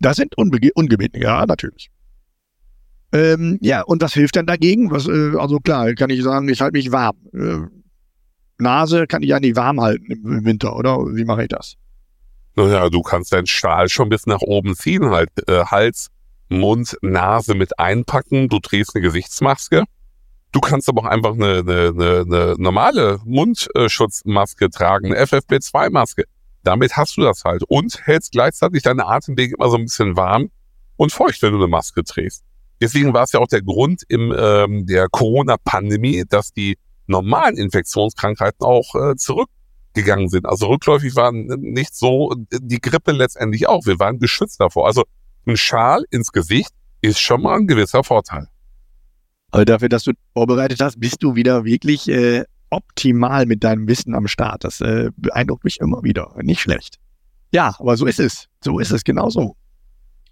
Das 0.00 0.16
sind 0.16 0.36
unbe 0.36 0.58
ungebetene, 0.74 1.22
ja, 1.22 1.44
natürlich. 1.46 1.90
Ähm, 3.12 3.58
ja, 3.62 3.82
und 3.82 4.02
was 4.02 4.12
hilft 4.12 4.36
dann 4.36 4.46
dagegen? 4.46 4.90
Was, 4.90 5.08
äh, 5.08 5.36
also 5.38 5.58
klar, 5.58 5.92
kann 5.94 6.10
ich 6.10 6.22
sagen, 6.22 6.48
ich 6.48 6.60
halte 6.60 6.76
mich 6.76 6.92
warm. 6.92 7.16
Äh, 7.32 7.66
Nase 8.58 9.06
kann 9.06 9.22
ich 9.22 9.30
ja 9.30 9.40
nicht 9.40 9.56
warm 9.56 9.80
halten 9.80 10.06
im, 10.06 10.32
im, 10.32 10.44
Winter, 10.44 10.76
oder? 10.76 10.98
Wie 10.98 11.24
mache 11.24 11.42
ich 11.42 11.48
das? 11.48 11.74
Naja, 12.56 12.90
du 12.90 13.02
kannst 13.02 13.32
deinen 13.32 13.46
Stahl 13.46 13.88
schon 13.88 14.08
bis 14.08 14.26
nach 14.26 14.40
oben 14.40 14.74
ziehen, 14.74 15.10
halt 15.10 15.30
äh, 15.48 15.64
Hals, 15.64 16.08
Mund, 16.48 16.96
Nase 17.02 17.54
mit 17.54 17.78
einpacken. 17.78 18.48
Du 18.48 18.58
drehst 18.58 18.94
eine 18.94 19.02
Gesichtsmaske. 19.02 19.84
Du 20.52 20.60
kannst 20.60 20.88
aber 20.88 21.02
auch 21.02 21.06
einfach 21.06 21.34
eine, 21.34 21.58
eine, 21.58 21.92
eine, 21.94 22.20
eine 22.20 22.54
normale 22.58 23.20
Mundschutzmaske 23.24 24.70
tragen, 24.70 25.06
eine 25.06 25.24
FFP2-Maske. 25.24 26.24
Damit 26.64 26.96
hast 26.96 27.16
du 27.16 27.22
das 27.22 27.44
halt 27.44 27.62
und 27.68 28.06
hältst 28.06 28.32
gleichzeitig 28.32 28.82
deine 28.82 29.06
Atemwege 29.06 29.54
immer 29.58 29.70
so 29.70 29.76
ein 29.76 29.84
bisschen 29.84 30.16
warm 30.16 30.50
und 30.96 31.12
feucht, 31.12 31.42
wenn 31.42 31.52
du 31.52 31.58
eine 31.58 31.68
Maske 31.68 32.04
trägst. 32.04 32.44
Deswegen 32.80 33.12
war 33.12 33.24
es 33.24 33.32
ja 33.32 33.40
auch 33.40 33.48
der 33.48 33.62
Grund 33.62 34.02
im 34.08 34.34
ähm, 34.36 34.86
der 34.86 35.08
Corona-Pandemie, 35.08 36.24
dass 36.28 36.52
die 36.52 36.78
normalen 37.06 37.56
Infektionskrankheiten 37.56 38.64
auch 38.64 38.94
äh, 38.94 39.16
zurückgegangen 39.16 40.28
sind. 40.28 40.46
Also 40.46 40.66
rückläufig 40.66 41.16
waren 41.16 41.46
nicht 41.46 41.94
so 41.94 42.34
die 42.52 42.80
Grippe 42.80 43.12
letztendlich 43.12 43.68
auch. 43.68 43.86
Wir 43.86 43.98
waren 43.98 44.18
geschützt 44.18 44.60
davor. 44.60 44.86
Also 44.86 45.04
ein 45.46 45.56
Schal 45.56 46.04
ins 46.10 46.30
Gesicht 46.30 46.70
ist 47.00 47.18
schon 47.18 47.42
mal 47.42 47.56
ein 47.56 47.66
gewisser 47.66 48.04
Vorteil. 48.04 48.48
Aber 49.50 49.64
dafür, 49.64 49.88
dass 49.88 50.04
du 50.04 50.12
vorbereitet 50.34 50.80
hast, 50.80 51.00
bist 51.00 51.22
du 51.22 51.34
wieder 51.34 51.64
wirklich 51.64 52.08
äh, 52.08 52.44
optimal 52.70 53.46
mit 53.46 53.64
deinem 53.64 53.88
Wissen 53.88 54.14
am 54.14 54.26
Start. 54.28 54.64
Das 54.64 54.80
äh, 54.80 55.10
beeindruckt 55.16 55.64
mich 55.64 55.80
immer 55.80 56.02
wieder. 56.02 56.34
Nicht 56.42 56.60
schlecht. 56.60 56.98
Ja, 57.52 57.74
aber 57.78 57.96
so 57.96 58.06
ist 58.06 58.20
es. 58.20 58.46
So 58.62 58.78
ist 58.78 58.90
es 58.90 59.04
genauso. 59.04 59.56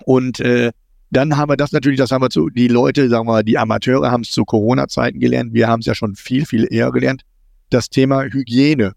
Und 0.05 0.41
äh, 0.41 0.73
dann 1.11 1.37
haben 1.37 1.51
wir 1.51 1.57
das 1.57 1.73
natürlich, 1.73 1.99
das 1.99 2.11
haben 2.11 2.23
wir 2.23 2.31
zu, 2.31 2.51
die 2.51 2.69
Leute, 2.69 3.09
sagen 3.09 3.29
wir, 3.29 3.43
die 3.43 3.59
Amateure 3.59 4.11
haben 4.11 4.23
es 4.23 4.31
zu 4.31 4.45
Corona-Zeiten 4.45 5.21
gelernt. 5.21 5.55
Wir 5.55 5.69
haben 5.69 5.81
es 5.81 5.87
ja 5.87 5.95
schon 5.95 6.15
viel, 6.15 6.45
viel 6.45 6.67
eher 6.71 6.91
gelernt. 6.91 7.23
Das 7.71 7.89
Thema 7.89 8.25
Hygiene. 8.25 8.93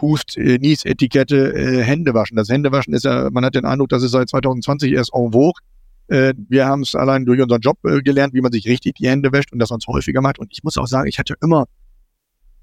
Hust, 0.00 0.36
äh, 0.36 0.58
Nies, 0.58 0.84
Etikette, 0.84 1.54
äh, 1.54 1.82
Händewaschen. 1.82 2.36
Das 2.36 2.48
Händewaschen 2.48 2.94
ist 2.94 3.04
ja, 3.04 3.28
man 3.30 3.44
hat 3.44 3.54
den 3.54 3.64
Eindruck, 3.64 3.88
das 3.90 4.02
ist 4.02 4.12
seit 4.12 4.28
2020 4.28 4.92
erst 4.92 5.12
en 5.14 5.32
vogue. 5.32 5.60
Äh, 6.08 6.34
wir 6.48 6.66
haben 6.66 6.82
es 6.82 6.94
allein 6.94 7.24
durch 7.24 7.40
unseren 7.40 7.60
Job 7.60 7.78
äh, 7.84 8.00
gelernt, 8.02 8.34
wie 8.34 8.40
man 8.40 8.52
sich 8.52 8.66
richtig 8.66 8.96
die 8.96 9.08
Hände 9.08 9.32
wäscht 9.32 9.52
und 9.52 9.58
dass 9.58 9.70
man 9.70 9.78
es 9.78 9.86
häufiger 9.86 10.20
macht. 10.20 10.38
Und 10.38 10.48
ich 10.52 10.62
muss 10.62 10.78
auch 10.78 10.86
sagen, 10.86 11.08
ich 11.08 11.18
hatte 11.18 11.34
immer 11.42 11.66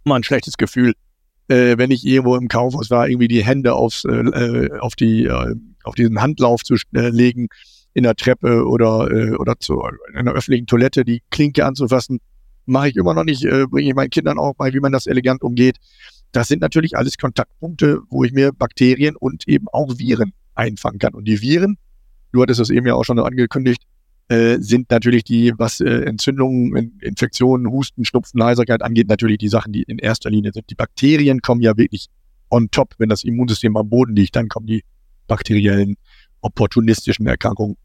immer 0.06 0.15
ein 0.15 0.24
schlechtes 0.24 0.58
Gefühl, 0.58 0.94
äh, 1.48 1.77
wenn 1.77 1.91
ich 1.91 2.06
irgendwo 2.06 2.36
im 2.36 2.48
Kaufhaus 2.48 2.89
war, 2.89 3.10
irgendwie 3.10 3.27
die 3.27 3.44
Hände 3.44 3.74
aufs, 3.74 4.06
äh, 4.06 4.12
äh 4.12 4.79
auf 4.79 4.96
die, 4.96 5.25
äh, 5.25 5.56
auf 5.84 5.96
diesen 5.96 6.22
Handlauf 6.22 6.63
zu 6.63 6.75
äh, 6.94 7.10
legen 7.10 7.48
in 7.94 8.03
der 8.03 8.15
Treppe 8.15 8.65
oder 8.65 9.10
äh, 9.12 9.36
oder 9.36 9.60
zu 9.60 9.82
einer 10.13 10.32
öffentlichen 10.32 10.68
Toilette 10.68 11.03
die 11.03 11.22
Klinke 11.32 11.65
anzufassen, 11.65 12.20
mache 12.65 12.89
ich 12.89 12.96
immer 12.96 13.15
noch 13.15 13.24
nicht, 13.24 13.41
bringe 13.41 13.89
ich 13.89 13.96
meinen 13.96 14.12
Kindern 14.12 14.38
auch 14.38 14.53
bei, 14.56 14.72
wie 14.74 14.79
man 14.79 14.91
das 14.91 15.08
elegant 15.08 15.41
umgeht. 15.41 15.77
Das 16.32 16.48
sind 16.48 16.62
natürlich 16.62 16.96
alles 16.96 17.18
Kontaktpunkte, 17.18 18.01
wo 18.10 18.24
ich 18.24 18.32
mir 18.32 18.51
Bakterien 18.53 19.15
und 19.15 19.48
eben 19.48 19.68
auch 19.70 19.98
Viren 19.98 20.34
einfangen 20.53 21.00
kann. 21.00 21.15
Und 21.15 21.25
die 21.25 21.41
Viren, 21.41 21.79
du 22.32 22.44
hattest 22.44 22.60
das 22.60 22.70
eben 22.70 22.86
ja 22.86 22.94
auch 22.94 23.06
schon 23.06 23.18
angekündigt, 23.18 23.82
äh, 24.29 24.57
sind 24.59 24.91
natürlich 24.91 25.24
die, 25.24 25.53
was 25.57 25.79
äh, 25.81 26.03
Entzündungen, 26.03 27.00
Infektionen, 27.01 27.71
Husten, 27.71 28.05
Schnupfen, 28.05 28.43
Heiserkeit 28.43 28.83
angeht, 28.83 29.07
natürlich 29.07 29.39
die 29.39 29.50
Sachen, 29.50 29.74
die 29.74 29.83
in 29.83 29.98
erster 29.98 30.29
Linie 30.29 30.51
sind. 30.53 30.69
Die 30.69 30.75
Bakterien 30.75 31.41
kommen 31.41 31.62
ja 31.62 31.75
wirklich 31.77 32.07
on 32.51 32.69
top, 32.71 32.93
wenn 33.00 33.09
das 33.09 33.24
Immunsystem 33.24 33.75
am 33.75 33.89
Boden 33.89 34.15
liegt, 34.15 34.36
dann 34.36 34.48
kommen 34.48 34.67
die 34.67 34.83
bakteriellen, 35.27 35.95
opportunistischen 36.41 37.27
Erkrankungen. 37.27 37.75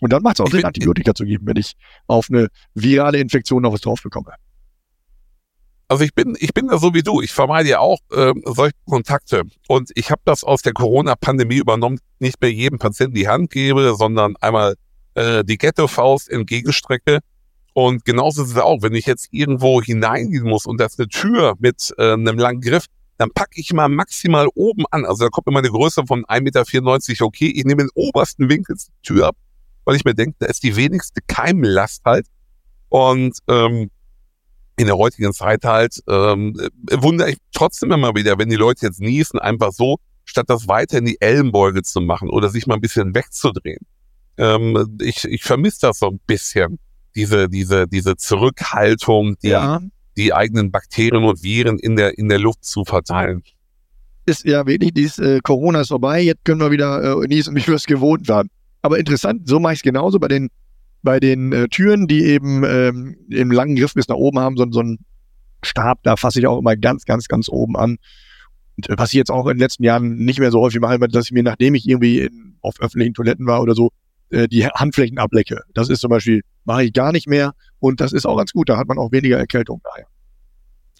Und 0.00 0.12
dann 0.12 0.22
macht 0.22 0.36
es 0.36 0.40
auch 0.40 0.46
Ich 0.46 0.52
Sinn, 0.52 0.64
Antibiotika 0.64 1.14
zu 1.14 1.24
geben, 1.24 1.46
wenn 1.46 1.56
ich 1.56 1.74
auf 2.06 2.28
eine 2.28 2.48
virale 2.74 3.18
Infektion 3.18 3.62
noch 3.62 3.72
was 3.72 3.80
drauf 3.80 4.02
bekomme. 4.02 4.34
Also 5.88 6.04
ich 6.04 6.14
bin, 6.14 6.36
ich 6.38 6.54
bin 6.54 6.68
da 6.68 6.78
so 6.78 6.94
wie 6.94 7.02
du. 7.02 7.20
Ich 7.20 7.32
vermeide 7.32 7.68
ja 7.68 7.78
auch 7.80 7.98
ähm, 8.12 8.42
solche 8.46 8.74
Kontakte. 8.86 9.42
Und 9.68 9.90
ich 9.94 10.10
habe 10.10 10.22
das 10.24 10.42
aus 10.42 10.62
der 10.62 10.72
Corona-Pandemie 10.72 11.56
übernommen, 11.56 11.98
nicht 12.18 12.40
mehr 12.40 12.52
jedem 12.52 12.78
Patienten 12.78 13.14
die 13.14 13.28
Hand 13.28 13.50
gebe, 13.50 13.94
sondern 13.96 14.36
einmal 14.40 14.74
äh, 15.14 15.44
die 15.44 15.58
Ghetto-Faust 15.58 16.30
entgegenstrecke. 16.30 17.20
Und 17.74 18.04
genauso 18.04 18.44
ist 18.44 18.50
es 18.50 18.56
auch, 18.56 18.82
wenn 18.82 18.94
ich 18.94 19.06
jetzt 19.06 19.28
irgendwo 19.32 19.82
hineingehen 19.82 20.44
muss 20.44 20.64
und 20.64 20.80
da 20.80 20.86
ist 20.86 20.98
eine 20.98 21.08
Tür 21.08 21.54
mit 21.58 21.92
äh, 21.98 22.12
einem 22.12 22.38
langen 22.38 22.60
Griff, 22.60 22.86
dann 23.18 23.30
packe 23.30 23.60
ich 23.60 23.72
mal 23.72 23.88
maximal 23.88 24.48
oben 24.54 24.84
an. 24.90 25.04
Also 25.04 25.24
da 25.24 25.30
kommt 25.30 25.46
mir 25.46 25.52
meine 25.52 25.70
Größe 25.70 26.04
von 26.06 26.24
1,94 26.24 27.10
Meter, 27.10 27.24
okay, 27.24 27.52
ich 27.54 27.64
nehme 27.64 27.82
den 27.82 27.90
obersten 27.94 28.48
Winkel 28.48 28.76
die 28.76 29.02
Tür 29.02 29.28
ab, 29.28 29.36
weil 29.84 29.96
ich 29.96 30.04
mir 30.04 30.14
denke, 30.14 30.36
da 30.38 30.46
ist 30.46 30.62
die 30.62 30.76
wenigste 30.76 31.20
Keimlast 31.26 32.04
halt. 32.04 32.26
Und 32.88 33.38
ähm, 33.48 33.90
in 34.76 34.86
der 34.86 34.96
heutigen 34.96 35.32
Zeit 35.32 35.64
halt 35.64 36.02
ähm, 36.08 36.58
äh, 36.90 36.96
wundere 37.00 37.30
ich 37.30 37.38
trotzdem 37.52 37.92
immer 37.92 38.14
wieder, 38.14 38.38
wenn 38.38 38.50
die 38.50 38.56
Leute 38.56 38.86
jetzt 38.86 39.00
niesen, 39.00 39.38
einfach 39.38 39.72
so, 39.72 39.98
statt 40.24 40.46
das 40.48 40.68
weiter 40.68 40.98
in 40.98 41.04
die 41.04 41.20
Ellenbeuge 41.20 41.82
zu 41.82 42.00
machen 42.00 42.30
oder 42.30 42.48
sich 42.48 42.66
mal 42.66 42.74
ein 42.74 42.80
bisschen 42.80 43.14
wegzudrehen. 43.14 43.86
Ähm, 44.36 44.98
ich 45.00 45.24
ich 45.24 45.44
vermisse 45.44 45.82
das 45.82 46.00
so 46.00 46.08
ein 46.08 46.20
bisschen, 46.26 46.78
diese, 47.14 47.48
diese, 47.48 47.86
diese 47.86 48.16
Zurückhaltung, 48.16 49.36
die, 49.42 49.56
die 50.16 50.34
eigenen 50.34 50.70
Bakterien 50.72 51.24
und 51.24 51.42
Viren 51.42 51.78
in 51.78 51.96
der, 51.96 52.18
in 52.18 52.28
der 52.28 52.38
Luft 52.38 52.64
zu 52.64 52.84
verteilen. 52.84 53.42
ist 54.26 54.44
ja 54.44 54.66
wirklich, 54.66 54.92
dieses 54.92 55.18
äh, 55.18 55.40
Corona 55.40 55.82
ist 55.82 55.88
vorbei, 55.88 56.22
jetzt 56.22 56.44
können 56.44 56.60
wir 56.60 56.70
wieder 56.70 57.22
äh, 57.22 57.26
niesen, 57.26 57.54
wie 57.54 57.66
wir 57.66 57.74
es 57.74 57.86
gewohnt 57.86 58.28
waren. 58.28 58.48
Aber 58.82 58.98
interessant, 58.98 59.48
so 59.48 59.60
mache 59.60 59.74
ich 59.74 59.78
es 59.78 59.82
genauso 59.82 60.18
bei 60.18 60.28
den, 60.28 60.50
bei 61.04 61.20
den 61.20 61.52
äh, 61.52 61.68
Türen, 61.68 62.08
die 62.08 62.24
eben 62.24 62.64
ähm, 62.64 63.16
im 63.30 63.50
langen 63.50 63.76
Griff 63.76 63.94
bis 63.94 64.08
nach 64.08 64.16
oben 64.16 64.38
haben, 64.38 64.56
so, 64.56 64.66
so 64.70 64.80
einen 64.80 64.98
Stab, 65.62 66.02
da 66.02 66.16
fasse 66.16 66.40
ich 66.40 66.46
auch 66.46 66.58
immer 66.58 66.76
ganz, 66.76 67.04
ganz, 67.04 67.28
ganz 67.28 67.48
oben 67.48 67.76
an. 67.76 67.96
Und 68.76 68.90
äh, 68.90 68.94
was 68.98 69.10
ich 69.10 69.16
jetzt 69.16 69.30
auch 69.30 69.46
in 69.46 69.54
den 69.54 69.60
letzten 69.60 69.84
Jahren 69.84 70.16
nicht 70.16 70.40
mehr 70.40 70.50
so 70.50 70.60
häufig 70.60 70.80
mache, 70.80 70.98
dass 70.98 71.26
ich 71.26 71.32
mir, 71.32 71.42
nachdem 71.42 71.74
ich 71.74 71.88
irgendwie 71.88 72.20
in, 72.20 72.56
auf 72.60 72.80
öffentlichen 72.80 73.14
Toiletten 73.14 73.46
war 73.46 73.62
oder 73.62 73.74
so, 73.74 73.90
äh, 74.30 74.48
die 74.48 74.66
Handflächen 74.66 75.18
ablecke. 75.18 75.62
Das 75.74 75.88
ist 75.88 76.00
zum 76.00 76.10
Beispiel, 76.10 76.42
mache 76.64 76.84
ich 76.84 76.92
gar 76.92 77.12
nicht 77.12 77.28
mehr 77.28 77.52
und 77.78 78.00
das 78.00 78.12
ist 78.12 78.26
auch 78.26 78.36
ganz 78.36 78.52
gut, 78.52 78.68
da 78.68 78.76
hat 78.76 78.88
man 78.88 78.98
auch 78.98 79.12
weniger 79.12 79.38
Erkältung 79.38 79.80
daher. 79.84 80.06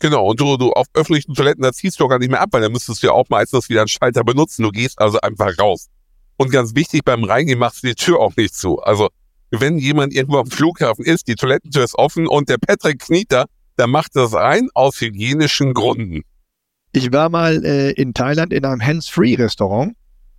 Genau, 0.01 0.27
und 0.27 0.41
du, 0.41 0.57
du 0.57 0.73
auf 0.73 0.87
öffentlichen 0.95 1.35
Toiletten, 1.35 1.63
da 1.63 1.73
ziehst 1.73 1.99
du 1.99 2.05
auch 2.05 2.09
gar 2.09 2.19
nicht 2.19 2.31
mehr 2.31 2.41
ab, 2.41 2.51
weil 2.53 2.61
da 2.61 2.69
müsstest 2.69 3.03
du 3.03 3.07
ja 3.07 3.13
auch 3.13 3.29
meistens 3.29 3.69
wieder 3.69 3.81
einen 3.81 3.89
Schalter 3.89 4.25
benutzen. 4.25 4.63
Du 4.63 4.71
gehst 4.71 4.99
also 4.99 5.21
einfach 5.21 5.57
raus. 5.59 5.89
Und 6.37 6.51
ganz 6.51 6.75
wichtig, 6.75 7.05
beim 7.05 7.25
Reingehen 7.25 7.59
machst 7.59 7.83
du 7.83 7.87
die 7.87 7.95
Tür 7.95 8.19
auch 8.19 8.37
nicht 8.37 8.55
zu. 8.55 8.81
Also, 8.83 9.09
wenn 9.51 9.79
jemand 9.79 10.15
irgendwo 10.15 10.39
am 10.39 10.47
Flughafen 10.47 11.05
ist, 11.05 11.29
die 11.29 11.35
Toilettentür 11.35 11.85
ist 11.85 11.97
offen 11.97 12.27
und 12.27 12.49
der 12.49 12.59
Patrick 12.59 13.01
kniet 13.01 13.31
da, 13.31 13.45
dann 13.77 13.91
macht 13.91 14.15
das 14.15 14.33
rein 14.33 14.69
aus 14.75 15.01
hygienischen 15.01 15.75
Gründen. 15.75 16.23
Ich 16.93 17.13
war 17.13 17.29
mal 17.29 17.65
äh, 17.65 17.91
in 17.93 18.15
Thailand 18.15 18.53
in 18.53 18.65
einem 18.65 18.81
Hands-Free-Restaurant 18.81 19.95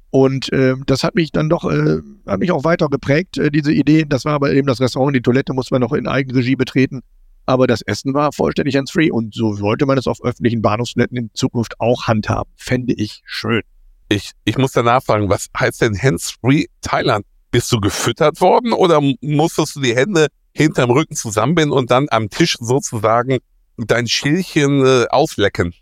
und 0.09 0.51
äh, 0.53 0.75
das 0.85 1.03
hat 1.03 1.15
mich 1.15 1.33
dann 1.33 1.49
doch, 1.49 1.65
äh, 1.69 1.99
hat 2.25 2.39
mich 2.39 2.51
auch 2.51 2.63
weiter 2.63 2.87
geprägt, 2.87 3.37
äh, 3.37 3.51
diese 3.51 3.73
Idee. 3.73 4.05
Das 4.07 4.23
war 4.23 4.33
aber 4.33 4.53
eben 4.53 4.67
das 4.67 4.79
Restaurant, 4.79 5.13
die 5.15 5.21
Toilette 5.21 5.53
musste 5.53 5.73
man 5.73 5.81
noch 5.81 5.91
in 5.91 6.07
Eigenregie 6.07 6.55
betreten, 6.55 7.01
aber 7.45 7.67
das 7.67 7.81
Essen 7.81 8.13
war 8.13 8.31
vollständig 8.31 8.77
hands-free 8.77 9.11
und 9.11 9.35
so 9.35 9.53
sollte 9.53 9.85
man 9.85 9.97
es 9.97 10.07
auf 10.07 10.23
öffentlichen 10.23 10.61
Bahnhofstoiletten 10.61 11.17
in 11.17 11.29
Zukunft 11.33 11.79
auch 11.81 12.07
handhaben. 12.07 12.49
Fände 12.55 12.93
ich 12.93 13.21
schön. 13.25 13.61
Ich, 14.07 14.31
ich 14.45 14.57
muss 14.57 14.71
danach 14.71 15.03
fragen, 15.03 15.29
was 15.29 15.47
heißt 15.59 15.81
denn 15.81 16.01
Hands-Free 16.01 16.67
Thailand? 16.79 17.25
Bist 17.55 17.71
du 17.71 17.79
gefüttert 17.79 18.41
worden 18.41 18.73
oder 18.73 18.99
musstest 19.21 19.77
du 19.77 19.79
die 19.79 19.95
Hände 19.95 20.27
hinterm 20.51 20.91
Rücken 20.91 21.15
zusammenbinden 21.15 21.71
und 21.71 21.89
dann 21.89 22.07
am 22.11 22.29
Tisch 22.29 22.57
sozusagen 22.59 23.37
dein 23.77 24.07
Schälchen 24.09 24.85
äh, 24.85 25.05
auslecken? 25.07 25.73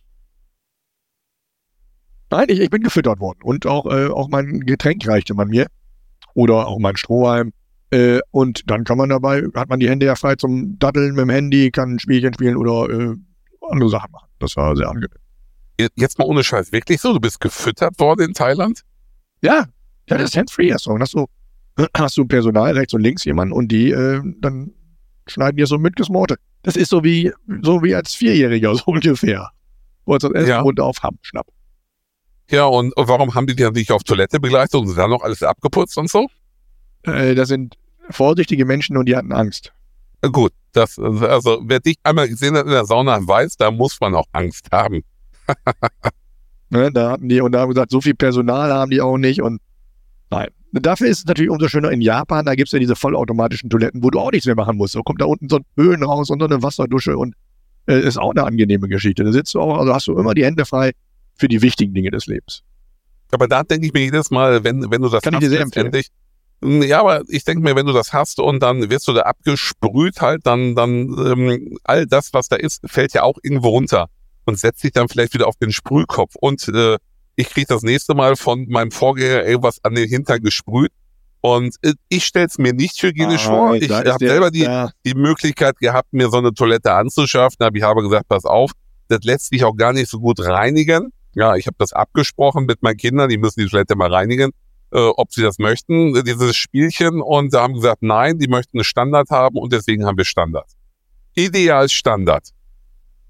Nein, 2.30 2.46
ich, 2.50 2.60
ich 2.60 2.70
bin 2.70 2.84
gefüttert 2.84 3.20
worden 3.20 3.40
und 3.42 3.66
auch, 3.66 3.88
äh, 3.88 4.06
auch 4.06 4.28
mein 4.30 4.60
Getränk 4.60 5.08
reichte 5.08 5.34
man 5.34 5.48
mir 5.48 5.66
oder 6.36 6.68
auch 6.68 6.78
mein 6.78 6.96
Strohhalm. 6.96 7.54
Äh, 7.90 8.20
und 8.30 8.70
dann 8.70 8.84
kann 8.84 9.00
man 9.00 9.10
dabei, 9.10 9.42
hat 9.56 9.70
man 9.70 9.80
die 9.80 9.90
Hände 9.90 10.06
ja 10.06 10.14
frei 10.14 10.36
zum 10.36 10.78
Daddeln 10.78 11.16
mit 11.16 11.22
dem 11.22 11.32
Handy, 11.32 11.72
kann 11.72 11.94
ein 11.94 12.00
Spielchen 12.00 12.36
spielen 12.36 12.56
oder 12.56 12.88
äh, 12.88 13.16
andere 13.68 13.90
Sachen 13.90 14.12
machen. 14.12 14.30
Das 14.38 14.56
war 14.58 14.76
sehr 14.76 14.90
angenehm. 14.90 15.18
Jetzt 15.96 16.20
mal 16.20 16.26
ohne 16.26 16.44
Scheiß, 16.44 16.72
wirklich 16.72 17.02
so? 17.02 17.14
Du 17.14 17.20
bist 17.20 17.40
gefüttert 17.40 18.00
worden 18.00 18.28
in 18.28 18.34
Thailand? 18.36 18.84
Ja, 19.42 19.66
ja, 20.08 20.18
das 20.20 20.30
ist 20.30 20.38
hands-free 20.38 20.72
Restaurant. 20.72 21.02
Hast 21.02 21.16
du, 21.16 21.26
hast 21.98 22.18
du 22.18 22.26
Personal 22.26 22.74
rechts 22.78 22.94
und 22.94 23.02
links 23.02 23.24
jemanden 23.26 23.54
und 23.54 23.70
die 23.70 23.92
äh, 23.92 24.22
dann 24.42 24.72
schneiden 25.28 25.58
dir 25.58 25.68
so 25.68 25.78
mit 25.78 25.96
Gesmorte. 25.96 26.36
Das 26.64 26.76
ist 26.76 26.90
so 26.90 27.04
wie, 27.04 27.32
so 27.62 27.82
wie 27.84 27.96
als 27.96 28.14
Vierjähriger, 28.14 28.76
so 28.76 28.84
ungefähr. 28.86 29.50
Wolltest 30.06 30.34
das 30.34 30.42
Essen 30.42 30.50
Ja. 30.50 30.62
runter 30.62 30.84
auf 30.86 31.02
Hamm 31.02 31.18
schnapp. 31.22 31.48
Ja, 32.50 32.66
und 32.66 32.94
warum 32.98 33.34
haben 33.34 33.48
die 33.48 33.56
dich 33.56 33.72
nicht 33.72 33.92
auf 33.92 34.04
Toilette 34.04 34.40
begleitet 34.40 34.76
und 34.76 34.96
dann 34.98 35.10
noch 35.10 35.24
alles 35.24 35.42
abgeputzt 35.44 35.98
und 35.98 36.10
so? 36.10 36.28
Äh, 37.04 37.36
das 37.36 37.48
sind 37.48 37.76
vorsichtige 38.10 38.66
Menschen 38.66 38.98
und 38.98 39.06
die 39.06 39.16
hatten 39.16 39.32
Angst. 39.32 39.74
Gut, 40.32 40.52
das, 40.74 41.00
also 41.00 41.62
wer 41.66 41.80
dich 41.80 41.98
einmal 42.04 42.28
gesehen 42.28 42.56
hat 42.56 42.66
in 42.66 42.72
der 42.72 42.86
Sauna 42.86 43.26
weiß, 43.26 43.58
da 43.58 43.72
muss 43.72 44.00
man 44.00 44.14
auch 44.16 44.26
Angst 44.34 44.68
haben. 44.72 45.04
Ne, 46.70 46.92
da 46.92 47.12
hatten 47.12 47.30
die 47.30 47.40
und 47.40 47.52
da 47.52 47.60
haben 47.62 47.70
gesagt, 47.70 47.92
so 47.92 48.02
viel 48.02 48.16
Personal 48.16 48.74
haben 48.74 48.90
die 48.90 49.00
auch 49.00 49.18
nicht 49.18 49.44
und 49.44 49.62
nein. 50.32 50.48
Dafür 50.82 51.08
ist 51.08 51.20
es 51.20 51.26
natürlich 51.26 51.52
umso 51.52 51.68
schöner 51.68 51.92
in 51.92 52.02
Japan, 52.02 52.46
da 52.46 52.56
gibt's 52.56 52.72
ja 52.72 52.80
diese 52.80 52.96
vollautomatischen 52.96 53.70
Toiletten, 53.70 54.04
wo 54.04 54.10
du 54.10 54.20
auch 54.20 54.32
nichts 54.32 54.48
mehr 54.48 54.56
machen 54.56 54.76
musst. 54.78 54.94
So 54.94 55.04
kommt 55.04 55.22
da 55.22 55.26
unten 55.26 55.48
so 55.48 55.58
ein 55.58 55.66
Böen 55.76 56.02
raus 56.04 56.30
und 56.32 56.40
so 56.40 56.46
eine 56.46 56.64
Wasserdusche 56.64 57.16
und 57.18 57.36
äh, 57.86 58.00
ist 58.00 58.18
auch 58.18 58.32
eine 58.32 58.44
angenehme 58.44 58.88
Geschichte. 58.88 59.24
Da 59.24 59.32
sitzt 59.32 59.54
du 59.54 59.62
auch, 59.62 59.78
also 59.78 59.94
hast 59.94 60.08
du 60.08 60.18
immer 60.18 60.34
die 60.34 60.44
Hände 60.46 60.66
frei 60.66 60.92
für 61.36 61.48
die 61.48 61.62
wichtigen 61.62 61.94
Dinge 61.94 62.10
des 62.12 62.26
Lebens. 62.26 62.64
Aber 63.32 63.48
da 63.48 63.64
denke 63.64 63.86
ich 63.88 63.94
mir 63.94 64.02
jedes 64.02 64.32
Mal, 64.32 64.64
wenn, 64.64 64.90
wenn 64.90 65.02
du 65.02 65.10
das 65.10 65.22
Kann 65.22 65.36
ich 65.36 65.40
dir 65.42 65.50
sehr 65.50 65.60
letztendlich- 65.66 66.10
Ja, 66.64 67.02
aber 67.02 67.24
ich 67.28 67.44
denke 67.44 67.62
mir, 67.64 67.76
wenn 67.76 67.86
du 67.86 67.94
das 67.94 68.14
hast 68.14 68.40
und 68.40 68.62
dann 68.64 68.90
wirst 68.90 69.08
du 69.08 69.14
da 69.14 69.22
abgesprüht 69.24 70.22
halt, 70.22 70.46
dann, 70.46 70.76
dann 70.76 71.10
ähm, 71.20 71.78
all 71.84 72.08
das, 72.08 72.34
was 72.34 72.48
da 72.48 72.56
ist, 72.56 72.82
fällt 72.86 73.14
ja 73.14 73.24
auch 73.24 73.38
irgendwo 73.44 73.70
runter 73.70 74.08
und 74.46 74.58
setzt 74.58 74.82
sich 74.82 74.92
dann 74.92 75.08
vielleicht 75.10 75.34
wieder 75.34 75.48
auf 75.48 75.56
den 75.58 75.72
Sprühkopf. 75.72 76.36
Und 76.40 76.68
äh, 76.70 76.98
ich 77.36 77.50
kriege 77.50 77.68
das 77.68 77.82
nächste 77.82 78.14
Mal 78.14 78.36
von 78.36 78.68
meinem 78.70 78.92
Vorgänger 78.92 79.44
irgendwas 79.46 79.84
an 79.84 79.96
den 79.96 80.08
Hintern 80.08 80.42
gesprüht. 80.42 80.92
Und 81.42 81.76
ich 82.08 82.26
stell's 82.26 82.58
mir 82.58 82.74
nicht 82.74 83.02
hygienisch 83.04 83.46
vor. 83.46 83.76
Ich 83.76 83.92
Ah, 83.92 84.02
da 84.02 84.02
ist 84.02 84.14
habe 84.14 84.28
selber 84.28 84.50
die, 84.52 84.62
ja, 84.62 84.92
die 85.06 85.14
Möglichkeit 85.14 85.78
gehabt, 85.80 86.14
mir 86.14 86.30
so 86.30 86.38
eine 86.38 86.54
Toilette 86.54 86.94
anzuschaffen. 86.94 87.58
Aber 87.60 87.76
ich 87.76 87.84
habe 87.84 88.02
gesagt, 88.02 88.30
pass 88.30 88.46
auf, 88.46 88.72
das 89.10 89.20
lässt 89.24 89.50
sich 89.50 89.64
auch 89.66 89.76
gar 89.76 89.92
nicht 89.92 90.10
so 90.10 90.20
gut 90.20 90.40
reinigen. 90.40 91.12
Ja, 91.36 91.56
ich 91.56 91.68
habe 91.68 91.76
das 91.80 91.92
abgesprochen 91.92 92.66
mit 92.66 92.82
meinen 92.82 92.96
Kindern, 92.96 93.28
die 93.28 93.38
müssen 93.38 93.60
die 93.60 93.68
Toilette 93.68 93.96
mal 93.96 94.14
reinigen, 94.14 94.52
äh, 94.92 95.00
ob 95.00 95.34
sie 95.34 95.42
das 95.42 95.58
möchten, 95.58 96.14
dieses 96.24 96.56
Spielchen. 96.56 97.22
Und 97.22 97.54
da 97.54 97.64
haben 97.64 97.74
gesagt, 97.74 98.04
nein, 98.04 98.40
die 98.40 98.48
möchten 98.48 98.78
einen 98.78 98.86
Standard 98.86 99.30
haben 99.30 99.58
und 99.58 99.74
deswegen 99.74 100.06
haben 100.06 100.18
wir 100.18 100.26
Standard. 100.26 100.70
Ideal 101.36 101.90
Standard. 101.90 102.50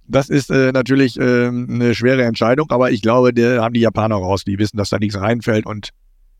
Das 0.07 0.29
ist 0.29 0.49
äh, 0.49 0.71
natürlich 0.71 1.17
ähm, 1.19 1.67
eine 1.69 1.95
schwere 1.95 2.23
Entscheidung, 2.23 2.69
aber 2.71 2.91
ich 2.91 3.01
glaube, 3.01 3.33
der 3.33 3.61
haben 3.61 3.73
die 3.73 3.79
Japaner 3.79 4.15
raus, 4.15 4.43
die 4.43 4.59
wissen, 4.59 4.77
dass 4.77 4.89
da 4.89 4.99
nichts 4.99 5.19
reinfällt 5.19 5.65
und 5.65 5.89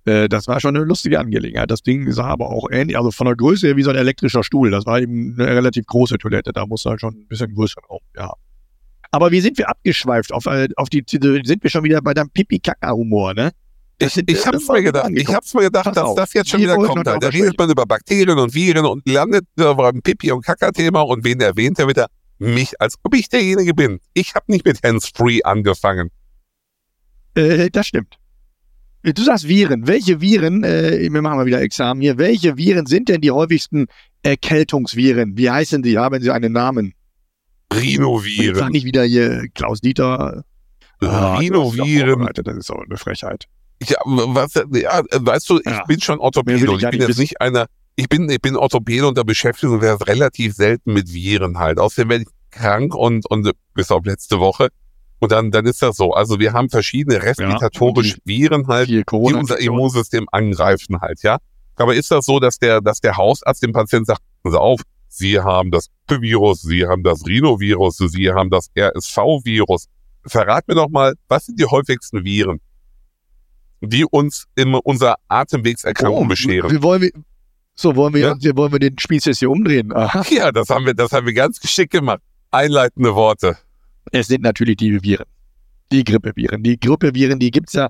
äh, 0.06 0.28
das 0.28 0.48
war 0.48 0.60
schon 0.60 0.76
eine 0.76 0.86
lustige 0.86 1.20
Angelegenheit. 1.20 1.72
Das 1.72 1.82
Ding 1.82 2.12
sah 2.12 2.26
aber 2.26 2.50
auch 2.50 2.70
ähnlich, 2.70 2.98
also 2.98 3.12
von 3.12 3.26
der 3.26 3.36
Größe 3.36 3.68
her 3.68 3.78
wie 3.78 3.84
so 3.84 3.90
ein 3.90 3.96
elektrischer 3.96 4.44
Stuhl. 4.44 4.70
Das 4.70 4.86
war 4.86 5.00
eben 5.00 5.36
eine 5.40 5.56
relativ 5.56 5.86
große 5.86 6.18
Toilette, 6.18 6.52
da 6.52 6.66
muss 6.66 6.86
halt 6.86 7.00
schon 7.00 7.14
ein 7.14 7.28
bisschen 7.28 7.54
größeren 7.54 7.86
Raum 7.90 8.02
ja. 8.16 8.34
Aber 9.12 9.32
wie 9.32 9.42
sind 9.42 9.58
wir 9.60 9.70
abgeschweift 9.70 10.34
auf, 10.34 10.48
äh, 10.48 10.68
auf 10.76 10.90
die, 10.90 11.04
die, 11.04 11.42
sind 11.46 11.64
wir 11.64 11.70
schon 11.70 11.84
wieder 11.84 12.02
bei 12.02 12.14
deinem 12.14 12.32
Pipi-Kaka-Humor, 12.32 13.36
ne? 13.36 13.52
Ich, 14.00 14.18
ich 14.18 14.46
habe 14.46 14.58
das 14.58 14.68
mir 14.68 14.82
gedacht, 14.82 15.12
ich 15.14 15.28
hab's 15.34 15.54
mir 15.54 15.62
gedacht, 15.62 15.86
Pass 15.86 15.94
dass 15.94 16.04
auf. 16.04 16.16
das 16.16 16.34
jetzt 16.34 16.50
schon 16.50 16.60
Wir 16.60 16.74
wieder 16.74 16.88
kommt. 16.88 17.06
Da 17.06 17.14
redet 17.30 17.58
man 17.58 17.70
über 17.70 17.86
Bakterien 17.86 18.38
und 18.38 18.54
Viren 18.54 18.86
und 18.86 19.08
landet 19.08 19.46
da 19.56 19.74
beim 19.74 20.02
Pipi- 20.02 20.32
und 20.32 20.44
Kaka-Thema 20.44 21.02
und 21.02 21.24
wen 21.24 21.40
erwähnt 21.40 21.78
er 21.80 21.88
wieder? 21.88 22.08
Mich, 22.40 22.80
als 22.82 22.96
ob 23.04 23.16
ich 23.16 23.30
derjenige 23.30 23.74
bin. 23.74 24.00
Ich 24.14 24.36
habe 24.36 24.46
nicht 24.52 24.66
mit 24.66 24.82
Hands-Free 24.84 25.44
angefangen. 25.44 26.10
Äh, 27.36 27.70
das 27.70 27.88
stimmt. 27.88 28.18
Du 29.04 29.22
sagst 29.22 29.48
Viren. 29.48 29.86
Welche 29.88 30.22
Viren, 30.22 30.64
äh, 30.64 31.00
wir 31.12 31.22
machen 31.22 31.38
mal 31.38 31.46
wieder 31.46 31.62
Examen 31.62 32.00
hier, 32.02 32.18
welche 32.18 32.58
Viren 32.58 32.86
sind 32.86 33.10
denn 33.10 33.22
die 33.22 33.32
häufigsten 33.32 33.88
Erkältungsviren? 34.24 35.38
Wie 35.38 35.50
heißen 35.50 35.84
sie? 35.84 35.98
Haben 35.98 36.22
sie 36.22 36.32
einen 36.32 36.54
Namen? 36.54 36.88
Jetzt 36.88 36.94
sag 37.74 37.82
Rhinoviren. 37.82 38.72
nicht 38.72 38.86
wieder 38.86 39.04
hier 39.04 39.48
Klaus 39.56 39.82
Dieter. 39.82 40.44
Ah, 41.02 41.36
Rhinoviren. 41.38 42.30
Das 42.34 42.56
ist 42.58 42.72
auch 42.72 42.84
eine 42.84 42.98
Frechheit. 42.98 43.46
Ja, 43.82 43.98
was, 44.06 44.54
ja, 44.54 45.02
weißt 45.12 45.50
du, 45.50 45.58
ich 45.60 45.66
Ja. 45.66 45.84
bin 45.86 46.00
schon 46.00 46.20
Orthopäde 46.20 46.64
ich 46.64 46.70
und 46.70 46.82
ich 46.84 46.90
bin 46.90 47.02
jetzt 47.02 47.18
nicht 47.20 47.42
einer, 47.42 47.68
ich 47.96 48.10
bin, 48.10 48.30
ich 48.30 48.42
bin 48.42 48.56
Orthopäde 48.56 49.08
und 49.08 49.18
da 49.18 49.24
beschäftige 49.24 49.74
mich 49.74 50.08
relativ 50.08 50.56
selten 50.56 50.94
mit 50.94 51.14
Viren 51.14 51.60
halt. 51.60 51.80
Außerdem 51.80 52.10
werde 52.10 52.24
ich 52.24 52.30
krank 52.52 52.96
und, 52.96 53.30
und 53.30 53.52
bis 53.74 53.92
auf 53.92 54.06
letzte 54.06 54.40
Woche. 54.40 54.70
Und 55.20 55.32
dann, 55.32 55.52
dann 55.52 55.66
ist 55.66 55.82
das 55.82 55.96
so. 55.96 56.12
Also 56.14 56.40
wir 56.40 56.54
haben 56.54 56.70
verschiedene 56.70 57.22
respiratorische 57.22 58.18
Viren 58.26 58.68
halt, 58.68 58.90
die 58.90 59.04
unser 59.10 59.60
Immunsystem 59.60 60.28
angreifen 60.32 61.00
halt, 61.02 61.24
ja. 61.24 61.38
Aber 61.76 61.96
ist 61.96 62.12
das 62.12 62.26
so, 62.26 62.40
dass 62.40 62.60
der, 62.60 62.82
dass 62.82 63.00
der 63.00 63.18
Hausarzt 63.18 63.64
dem 63.64 63.72
Patienten 63.72 64.06
sagt, 64.06 64.22
Sie 64.44 64.60
auf, 64.60 64.82
Sie 65.08 65.40
haben 65.40 65.72
das 65.72 65.88
Virus, 66.10 66.62
Sie 66.62 66.86
haben 66.86 67.04
das 67.04 67.26
Rhinovirus, 67.26 67.98
Sie 67.98 68.32
haben 68.32 68.50
das 68.50 68.70
RSV-Virus. 68.78 69.88
Verrat 70.26 70.68
mir 70.68 70.76
doch 70.76 70.90
mal, 70.90 71.14
was 71.28 71.46
sind 71.46 71.60
die 71.60 71.66
häufigsten 71.66 72.24
Viren, 72.26 72.60
die 73.82 74.06
uns 74.06 74.46
in 74.56 74.74
unserer 74.76 75.16
Atemwegserkrankung 75.28 76.26
Oh, 76.26 76.28
bescheren? 76.28 76.70
wir 76.70 76.82
wollen, 76.84 77.10
so, 77.76 77.96
wollen 77.96 78.14
wir, 78.14 78.38
Ja? 78.40 78.56
wollen 78.56 78.72
wir 78.72 78.80
den 78.80 78.98
Spieß 78.98 79.26
jetzt 79.26 79.40
hier 79.40 79.50
umdrehen. 79.50 79.92
Aha. 79.94 80.24
Ja, 80.30 80.52
das 80.52 80.70
haben 80.70 80.86
wir, 80.86 80.94
das 80.94 81.12
haben 81.12 81.26
wir 81.26 81.34
ganz 81.34 81.60
geschickt 81.60 81.92
gemacht. 81.92 82.22
Einleitende 82.52 83.16
Worte. 83.16 83.58
Es 84.12 84.28
sind 84.28 84.44
natürlich 84.44 84.78
die 84.78 85.02
Viren. 85.02 85.26
Die 85.92 86.04
Grippeviren. 86.04 86.62
Die 86.64 86.80
Grippeviren, 86.80 87.40
die 87.40 87.52
gibt's 87.52 87.74
ja 87.74 87.90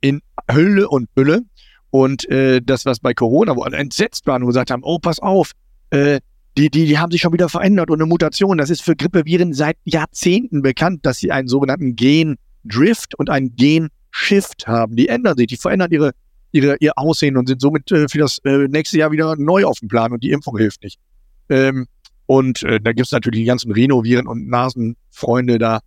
in 0.00 0.20
Hülle 0.50 0.88
und 0.88 1.08
Fülle. 1.14 1.42
Und 1.90 2.28
äh, 2.28 2.60
das, 2.62 2.84
was 2.84 3.00
bei 3.00 3.14
Corona, 3.14 3.56
wo 3.56 3.62
alle 3.62 3.76
entsetzt 3.78 4.26
waren 4.26 4.42
und 4.42 4.48
gesagt 4.48 4.70
haben, 4.70 4.82
oh, 4.84 4.98
pass 4.98 5.18
auf, 5.18 5.52
äh, 5.90 6.20
die, 6.58 6.70
die, 6.70 6.86
die 6.86 6.98
haben 6.98 7.10
sich 7.10 7.20
schon 7.20 7.32
wieder 7.32 7.48
verändert 7.48 7.90
und 7.90 8.00
eine 8.00 8.06
Mutation. 8.06 8.58
Das 8.58 8.70
ist 8.70 8.82
für 8.82 8.96
Grippeviren 8.96 9.52
seit 9.54 9.76
Jahrzehnten 9.84 10.62
bekannt, 10.62 11.04
dass 11.04 11.18
sie 11.18 11.30
einen 11.30 11.48
sogenannten 11.48 11.96
Gen-Drift 11.96 13.14
und 13.14 13.30
einen 13.30 13.54
Gen-Shift 13.56 14.66
haben. 14.66 14.96
Die 14.96 15.08
ändern 15.08 15.36
sich, 15.36 15.46
die 15.46 15.56
verändern 15.56 15.90
ihre, 15.90 16.12
ihre, 16.52 16.76
ihr 16.80 16.92
Aussehen 16.96 17.36
und 17.36 17.48
sind 17.48 17.60
somit 17.60 17.90
äh, 17.92 18.08
für 18.08 18.18
das 18.18 18.38
äh, 18.44 18.68
nächste 18.68 18.98
Jahr 18.98 19.10
wieder 19.10 19.36
neu 19.36 19.64
auf 19.64 19.78
dem 19.80 19.88
Plan 19.88 20.12
und 20.12 20.22
die 20.22 20.30
Impfung 20.30 20.56
hilft 20.56 20.82
nicht. 20.82 20.98
Ähm, 21.48 21.86
und 22.26 22.62
äh, 22.64 22.80
da 22.80 22.92
gibt's 22.92 23.12
natürlich 23.12 23.40
die 23.40 23.46
ganzen 23.46 23.72
Rhinoviren 23.72 24.26
und 24.26 24.48
Nasenfreunde 24.48 25.58
da. 25.58 25.80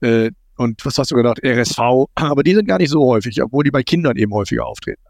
Äh, 0.00 0.30
und 0.56 0.84
was 0.84 0.98
hast 0.98 1.10
du 1.10 1.16
gedacht? 1.16 1.40
RSV. 1.44 1.78
Aber 2.14 2.42
die 2.42 2.54
sind 2.54 2.68
gar 2.68 2.78
nicht 2.78 2.90
so 2.90 3.04
häufig, 3.04 3.42
obwohl 3.42 3.64
die 3.64 3.70
bei 3.70 3.82
Kindern 3.82 4.16
eben 4.16 4.32
häufiger 4.32 4.66
auftreten. 4.66 5.02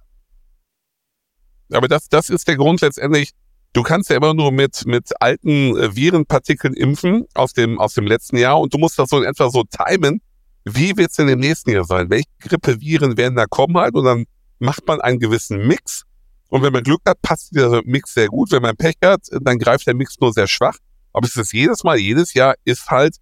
Aber 1.73 1.89
das, 1.89 2.09
das 2.09 2.31
ist 2.31 2.47
der 2.49 2.57
Grund 2.57 2.81
letztendlich. 2.81 3.31
Du 3.73 3.83
kannst 3.83 4.11
ja 4.11 4.17
immer 4.17 4.33
nur 4.33 4.53
mit, 4.53 4.87
mit 4.87 5.11
alten 5.21 5.77
äh, 5.77 5.95
Virenpartikeln 5.95 6.75
impfen 6.75 7.27
aus 7.35 7.53
dem, 7.53 7.79
aus 7.79 7.95
dem 7.95 8.07
letzten 8.07 8.37
Jahr 8.37 8.61
und 8.61 8.73
du 8.73 8.79
musst 8.79 8.99
das 8.99 9.11
so 9.11 9.19
in 9.19 9.25
etwa 9.25 9.51
so 9.51 9.65
timen. 9.65 10.21
Wie 10.65 10.97
wird's 10.97 11.17
denn 11.17 11.29
im 11.29 11.41
nächsten 11.41 11.71
Jahr 11.71 11.85
sein? 11.85 12.11
Welche 12.11 12.29
Grippeviren 12.41 13.17
werden 13.17 13.37
da 13.37 13.47
kommen 13.47 13.77
halt? 13.77 13.95
Und 13.95 14.05
dann 14.05 14.25
macht 14.59 14.87
man 14.87 15.01
einen 15.01 15.19
gewissen 15.19 15.67
Mix. 15.67 16.05
Und 16.49 16.63
wenn 16.63 16.73
man 16.73 16.83
Glück 16.83 17.01
hat, 17.07 17.21
passt 17.23 17.55
der 17.55 17.83
Mix 17.85 18.15
sehr 18.15 18.29
gut. 18.29 18.53
Wenn 18.53 18.63
man 18.63 18.77
Pech 18.77 18.97
hat, 19.05 19.23
dann 19.31 19.59
greift 19.59 19.87
der 19.87 19.95
Mix 19.95 20.19
nur 20.21 20.33
sehr 20.33 20.47
schwach. 20.47 20.77
Aber 21.13 21.27
es 21.27 21.37
ist 21.37 21.53
jedes 21.53 21.83
Mal, 21.83 21.99
jedes 21.99 22.35
Jahr 22.35 22.55
ist 22.65 22.89
halt, 22.91 23.17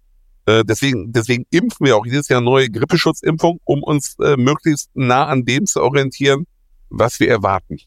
äh, 0.45 0.63
deswegen, 0.63 1.11
deswegen 1.11 1.45
impfen 1.49 1.85
wir 1.85 1.97
auch 1.97 2.05
jedes 2.05 2.27
Jahr 2.27 2.41
neue 2.41 2.69
Grippeschutzimpfung, 2.69 3.59
um 3.63 3.83
uns 3.83 4.15
äh, 4.19 4.37
möglichst 4.37 4.89
nah 4.93 5.25
an 5.25 5.45
dem 5.45 5.65
zu 5.65 5.81
orientieren, 5.81 6.45
was 6.89 7.19
wir 7.19 7.29
erwarten. 7.29 7.77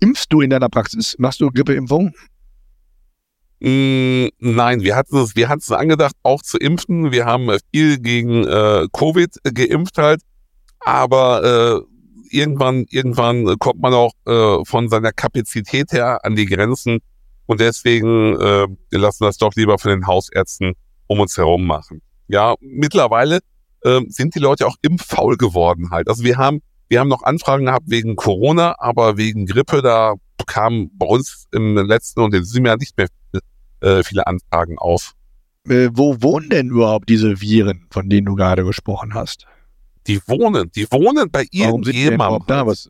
Impfst 0.00 0.26
du 0.30 0.40
in 0.40 0.50
deiner 0.50 0.68
Praxis? 0.68 1.14
Machst 1.18 1.40
du 1.40 1.50
Grippeimpfung? 1.50 2.14
Mm, 3.60 4.26
nein, 4.40 4.82
wir 4.82 4.96
hatten 4.96 5.16
es, 5.18 5.36
wir 5.36 5.48
hatten 5.48 5.60
es 5.60 5.70
angedacht, 5.70 6.14
auch 6.22 6.42
zu 6.42 6.58
impfen. 6.58 7.12
Wir 7.12 7.24
haben 7.24 7.50
viel 7.72 7.98
gegen 7.98 8.44
äh, 8.46 8.86
Covid 8.92 9.38
geimpft 9.44 9.96
halt, 9.98 10.20
aber 10.80 11.84
äh, 11.84 11.93
irgendwann, 12.34 12.84
irgendwann 12.90 13.58
kommt 13.58 13.80
man 13.80 13.94
auch 13.94 14.12
äh, 14.26 14.64
von 14.64 14.88
seiner 14.88 15.12
Kapazität 15.12 15.92
her 15.92 16.24
an 16.24 16.36
die 16.36 16.46
Grenzen 16.46 16.98
und 17.46 17.60
deswegen 17.60 18.34
äh, 18.40 18.66
wir 18.90 18.98
lassen 18.98 19.24
das 19.24 19.38
doch 19.38 19.54
lieber 19.54 19.78
von 19.78 19.90
den 19.90 20.06
Hausärzten 20.06 20.74
um 21.06 21.20
uns 21.20 21.36
herum 21.36 21.66
machen. 21.66 22.02
Ja, 22.28 22.54
mittlerweile 22.60 23.40
äh, 23.82 24.00
sind 24.08 24.34
die 24.34 24.40
Leute 24.40 24.66
auch 24.66 24.76
impffaul 24.82 25.36
geworden 25.36 25.90
halt. 25.90 26.08
Also 26.08 26.24
wir 26.24 26.36
haben, 26.36 26.60
wir 26.88 27.00
haben 27.00 27.08
noch 27.08 27.22
Anfragen 27.22 27.66
gehabt 27.66 27.86
wegen 27.88 28.16
Corona, 28.16 28.74
aber 28.78 29.16
wegen 29.16 29.46
Grippe, 29.46 29.82
da 29.82 30.14
kamen 30.46 30.90
bei 30.94 31.06
uns 31.06 31.46
im 31.52 31.76
letzten 31.76 32.20
und 32.20 32.34
in 32.34 32.42
diesem 32.42 32.66
Jahr 32.66 32.76
nicht 32.76 32.96
mehr 32.96 33.08
äh, 33.80 34.02
viele 34.02 34.26
Anfragen 34.26 34.78
auf. 34.78 35.12
Äh, 35.68 35.88
wo 35.92 36.20
wohnen 36.20 36.50
denn 36.50 36.68
überhaupt 36.68 37.08
diese 37.08 37.40
Viren, 37.40 37.86
von 37.90 38.08
denen 38.08 38.26
du 38.26 38.34
gerade 38.34 38.64
gesprochen 38.64 39.14
hast? 39.14 39.46
Die 40.06 40.20
wohnen, 40.26 40.70
die 40.72 40.86
wohnen 40.90 41.30
bei 41.30 41.46
irgendjemandem. 41.50 42.44
da? 42.46 42.66
Was, 42.66 42.88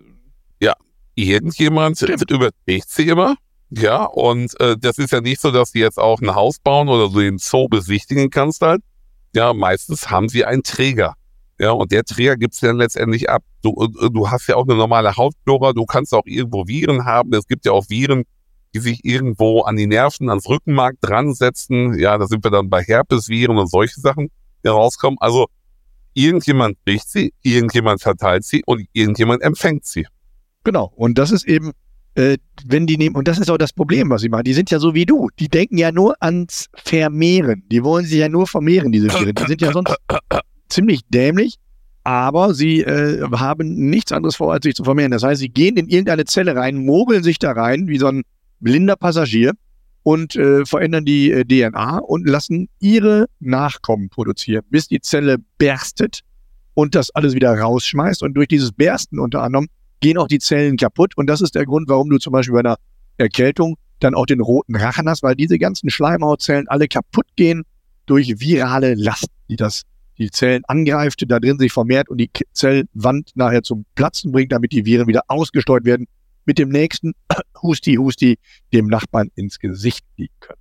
Irgendjemand 1.14 1.96
Stimmt. 1.98 2.30
überträgt 2.30 2.88
sie 2.88 3.08
immer. 3.08 3.36
Ja, 3.70 4.04
und 4.04 4.58
äh, 4.60 4.76
das 4.78 4.98
ist 4.98 5.12
ja 5.12 5.20
nicht 5.20 5.40
so, 5.40 5.50
dass 5.50 5.70
sie 5.70 5.80
jetzt 5.80 5.98
auch 5.98 6.20
ein 6.20 6.34
Haus 6.34 6.58
bauen 6.58 6.88
oder 6.88 7.08
so 7.08 7.20
den 7.20 7.38
Zoo 7.38 7.68
besichtigen 7.68 8.30
kannst 8.30 8.62
halt. 8.62 8.82
Ja, 9.34 9.52
meistens 9.52 10.10
haben 10.10 10.28
sie 10.28 10.44
einen 10.44 10.62
Träger. 10.62 11.14
Ja, 11.58 11.70
und 11.70 11.92
der 11.92 12.04
Träger 12.04 12.36
gibt's 12.36 12.60
dann 12.60 12.76
letztendlich 12.76 13.30
ab. 13.30 13.42
Du, 13.62 13.88
äh, 14.00 14.10
du 14.10 14.28
hast 14.30 14.48
ja 14.48 14.56
auch 14.56 14.66
eine 14.66 14.76
normale 14.76 15.16
Hautflora, 15.16 15.72
du 15.72 15.86
kannst 15.86 16.12
auch 16.14 16.26
irgendwo 16.26 16.66
Viren 16.66 17.04
haben. 17.04 17.32
Es 17.32 17.46
gibt 17.46 17.64
ja 17.64 17.72
auch 17.72 17.88
Viren, 17.88 18.24
die 18.74 18.80
sich 18.80 19.04
irgendwo 19.04 19.62
an 19.62 19.76
die 19.76 19.86
Nerven, 19.86 20.28
ans 20.28 20.48
Rückenmark 20.48 20.96
dran 21.00 21.32
setzen. 21.34 21.96
Ja, 21.98 22.18
da 22.18 22.26
sind 22.26 22.44
wir 22.44 22.50
dann 22.50 22.70
bei 22.70 22.82
Herpesviren 22.82 23.56
und 23.56 23.68
solche 23.70 24.00
Sachen, 24.00 24.30
die 24.64 24.68
rauskommen. 24.68 25.16
Also 25.20 25.46
irgendjemand 26.14 26.76
kriegt 26.86 27.08
sie, 27.08 27.32
irgendjemand 27.42 28.00
verteilt 28.00 28.44
sie 28.44 28.62
und 28.66 28.86
irgendjemand 28.92 29.42
empfängt 29.42 29.84
sie. 29.84 30.06
Genau. 30.64 30.92
Und 30.96 31.18
das 31.18 31.30
ist 31.30 31.46
eben, 31.46 31.72
äh, 32.14 32.38
wenn 32.66 32.86
die 32.86 32.96
nehmen, 32.96 33.16
und 33.16 33.28
das 33.28 33.38
ist 33.38 33.50
auch 33.50 33.58
das 33.58 33.72
Problem, 33.72 34.10
was 34.10 34.22
sie 34.22 34.28
machen. 34.28 34.44
Die 34.44 34.54
sind 34.54 34.70
ja 34.70 34.78
so 34.78 34.94
wie 34.94 35.04
du. 35.04 35.28
Die 35.38 35.48
denken 35.48 35.76
ja 35.76 35.92
nur 35.92 36.14
ans 36.20 36.68
Vermehren. 36.74 37.64
Die 37.70 37.84
wollen 37.84 38.06
sich 38.06 38.18
ja 38.18 38.28
nur 38.28 38.46
vermehren, 38.46 38.92
diese 38.92 39.08
Viren. 39.08 39.34
Die 39.34 39.46
sind 39.46 39.60
ja 39.60 39.72
sonst 39.72 39.94
ziemlich 40.68 41.00
dämlich, 41.08 41.56
aber 42.04 42.54
sie 42.54 42.80
äh, 42.80 43.22
haben 43.32 43.74
nichts 43.90 44.12
anderes 44.12 44.36
vor, 44.36 44.52
als 44.52 44.64
sich 44.64 44.74
zu 44.74 44.84
vermehren. 44.84 45.10
Das 45.10 45.22
heißt, 45.22 45.40
sie 45.40 45.48
gehen 45.48 45.76
in 45.76 45.88
irgendeine 45.88 46.24
Zelle 46.24 46.56
rein, 46.56 46.76
mogeln 46.76 47.22
sich 47.22 47.38
da 47.38 47.52
rein, 47.52 47.88
wie 47.88 47.98
so 47.98 48.06
ein 48.06 48.22
blinder 48.60 48.96
Passagier 48.96 49.52
und 50.04 50.36
äh, 50.36 50.64
verändern 50.64 51.04
die 51.04 51.32
äh, 51.32 51.44
DNA 51.44 51.98
und 51.98 52.28
lassen 52.28 52.68
ihre 52.78 53.26
Nachkommen 53.40 54.10
produzieren, 54.10 54.62
bis 54.70 54.86
die 54.86 55.00
Zelle 55.00 55.38
berstet 55.58 56.20
und 56.74 56.94
das 56.94 57.10
alles 57.10 57.34
wieder 57.34 57.58
rausschmeißt. 57.58 58.22
Und 58.22 58.34
durch 58.34 58.46
dieses 58.46 58.70
Bersten 58.70 59.18
unter 59.18 59.42
anderem 59.42 59.68
gehen 60.00 60.18
auch 60.18 60.28
die 60.28 60.38
Zellen 60.38 60.76
kaputt. 60.76 61.16
Und 61.16 61.26
das 61.26 61.40
ist 61.40 61.54
der 61.54 61.64
Grund, 61.64 61.88
warum 61.88 62.10
du 62.10 62.18
zum 62.18 62.32
Beispiel 62.32 62.52
bei 62.52 62.60
einer 62.60 62.76
Erkältung 63.16 63.76
dann 63.98 64.14
auch 64.14 64.26
den 64.26 64.40
roten 64.40 64.76
Rachen 64.76 65.08
hast, 65.08 65.22
weil 65.22 65.36
diese 65.36 65.58
ganzen 65.58 65.88
Schleimhautzellen 65.88 66.68
alle 66.68 66.86
kaputt 66.86 67.26
gehen 67.36 67.62
durch 68.04 68.40
virale 68.40 68.94
Last, 68.94 69.28
die 69.48 69.56
das 69.56 69.82
die 70.18 70.30
Zellen 70.30 70.62
angreift, 70.66 71.24
da 71.26 71.40
drin 71.40 71.58
sich 71.58 71.72
vermehrt 71.72 72.08
und 72.08 72.18
die 72.18 72.30
Zellwand 72.52 73.30
nachher 73.34 73.62
zum 73.62 73.84
Platzen 73.94 74.30
bringt, 74.30 74.52
damit 74.52 74.72
die 74.72 74.84
Viren 74.84 75.08
wieder 75.08 75.22
ausgesteuert 75.26 75.84
werden, 75.84 76.06
mit 76.46 76.58
dem 76.58 76.68
nächsten 76.68 77.12
Husti 77.62 77.94
Husti 77.94 78.38
dem 78.72 78.86
Nachbarn 78.86 79.30
ins 79.34 79.58
Gesicht 79.58 80.04
fliegen 80.14 80.34
können. 80.40 80.60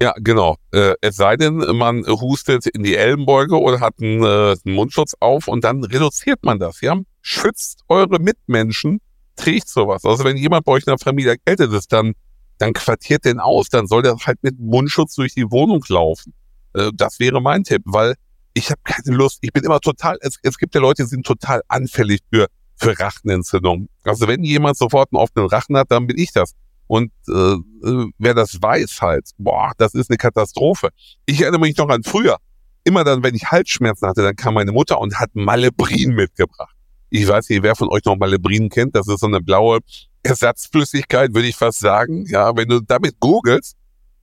Ja, 0.00 0.14
genau. 0.18 0.56
Äh, 0.70 0.94
es 1.00 1.16
sei 1.16 1.36
denn, 1.36 1.56
man 1.56 2.06
hustet 2.06 2.66
in 2.66 2.84
die 2.84 2.94
Ellenbeuge 2.94 3.60
oder 3.60 3.80
hat 3.80 3.94
einen, 4.00 4.22
äh, 4.22 4.56
einen 4.64 4.74
Mundschutz 4.76 5.14
auf 5.18 5.48
und 5.48 5.64
dann 5.64 5.82
reduziert 5.82 6.44
man 6.44 6.60
das. 6.60 6.80
Ja, 6.80 7.00
schützt 7.20 7.82
eure 7.88 8.20
Mitmenschen, 8.20 9.00
trägt 9.34 9.68
sowas. 9.68 10.04
Also 10.04 10.22
wenn 10.22 10.36
jemand 10.36 10.64
bei 10.64 10.72
euch 10.72 10.86
in 10.86 10.92
der 10.92 10.98
Familie 10.98 11.32
erkältet 11.32 11.72
ist, 11.72 11.92
dann 11.92 12.14
dann 12.58 12.72
quartiert 12.72 13.24
den 13.24 13.38
aus, 13.38 13.68
dann 13.68 13.86
soll 13.86 14.02
der 14.02 14.16
halt 14.16 14.42
mit 14.42 14.58
Mundschutz 14.58 15.14
durch 15.14 15.34
die 15.34 15.50
Wohnung 15.50 15.84
laufen. 15.88 16.34
Äh, 16.74 16.90
das 16.94 17.18
wäre 17.18 17.40
mein 17.40 17.64
Tipp, 17.64 17.82
weil 17.84 18.14
ich 18.54 18.70
habe 18.70 18.80
keine 18.84 19.16
Lust. 19.16 19.38
Ich 19.42 19.52
bin 19.52 19.64
immer 19.64 19.80
total. 19.80 20.18
Es, 20.20 20.38
es 20.42 20.58
gibt 20.58 20.74
ja 20.74 20.80
Leute, 20.80 21.04
die 21.04 21.08
sind 21.08 21.24
total 21.24 21.62
anfällig 21.68 22.20
für 22.32 22.48
für 22.78 22.98
Rachenentzündung. 22.98 23.88
Also 24.04 24.28
wenn 24.28 24.42
jemand 24.44 24.76
sofort 24.76 25.12
einen 25.12 25.20
offenen 25.20 25.48
Rachen 25.48 25.76
hat, 25.76 25.90
dann 25.90 26.06
bin 26.06 26.18
ich 26.18 26.32
das. 26.32 26.54
Und 26.86 27.12
äh, 27.28 27.32
äh, 27.32 28.06
wer 28.18 28.34
das 28.34 28.62
weiß 28.62 29.02
halt, 29.02 29.30
boah, 29.36 29.72
das 29.76 29.94
ist 29.94 30.10
eine 30.10 30.16
Katastrophe. 30.16 30.88
Ich 31.26 31.40
erinnere 31.42 31.60
mich 31.60 31.76
noch 31.76 31.88
an 31.88 32.02
früher. 32.02 32.38
Immer 32.84 33.04
dann, 33.04 33.22
wenn 33.22 33.34
ich 33.34 33.50
Halsschmerzen 33.50 34.08
hatte, 34.08 34.22
dann 34.22 34.36
kam 34.36 34.54
meine 34.54 34.72
Mutter 34.72 34.98
und 34.98 35.20
hat 35.20 35.30
Malebrin 35.34 36.14
mitgebracht. 36.14 36.74
Ich 37.10 37.28
weiß 37.28 37.48
nicht, 37.50 37.62
wer 37.62 37.76
von 37.76 37.88
euch 37.90 38.04
noch 38.04 38.16
Malebrin 38.16 38.70
kennt. 38.70 38.96
Das 38.96 39.06
ist 39.06 39.20
so 39.20 39.26
eine 39.26 39.40
blaue 39.40 39.80
Ersatzflüssigkeit, 40.22 41.34
würde 41.34 41.48
ich 41.48 41.56
fast 41.56 41.80
sagen. 41.80 42.24
Ja, 42.26 42.56
wenn 42.56 42.68
du 42.68 42.80
damit 42.80 43.20
googelst, 43.20 43.76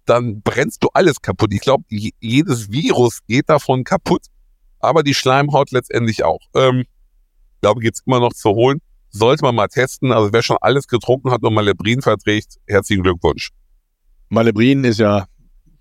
dann 0.06 0.42
brennst 0.42 0.84
du 0.84 0.90
alles 0.94 1.22
kaputt. 1.22 1.54
Ich 1.54 1.62
glaube, 1.62 1.84
jedes 1.90 2.72
Virus 2.72 3.20
geht 3.28 3.50
davon 3.50 3.84
kaputt, 3.84 4.26
aber 4.80 5.04
die 5.04 5.14
Schleimhaut 5.14 5.72
letztendlich 5.72 6.24
auch. 6.24 6.42
Ähm, 6.56 6.86
ich 7.56 7.62
glaube, 7.62 7.82
gibt's 7.82 8.02
immer 8.06 8.20
noch 8.20 8.34
zu 8.34 8.50
holen. 8.50 8.80
Sollte 9.10 9.44
man 9.44 9.56
mal 9.56 9.68
testen. 9.68 10.12
Also 10.12 10.34
wer 10.34 10.44
schon 10.44 10.58
alles 10.62 10.88
getrunken 10.88 11.32
hat 11.32 11.42
und 11.44 11.54
Malebrin 11.54 12.02
verträgt, 12.02 12.58
herzlichen 12.68 13.04
Glückwunsch. 13.04 13.52
Malebrin 14.30 14.84
ist 14.84 15.00
ja 15.00 15.26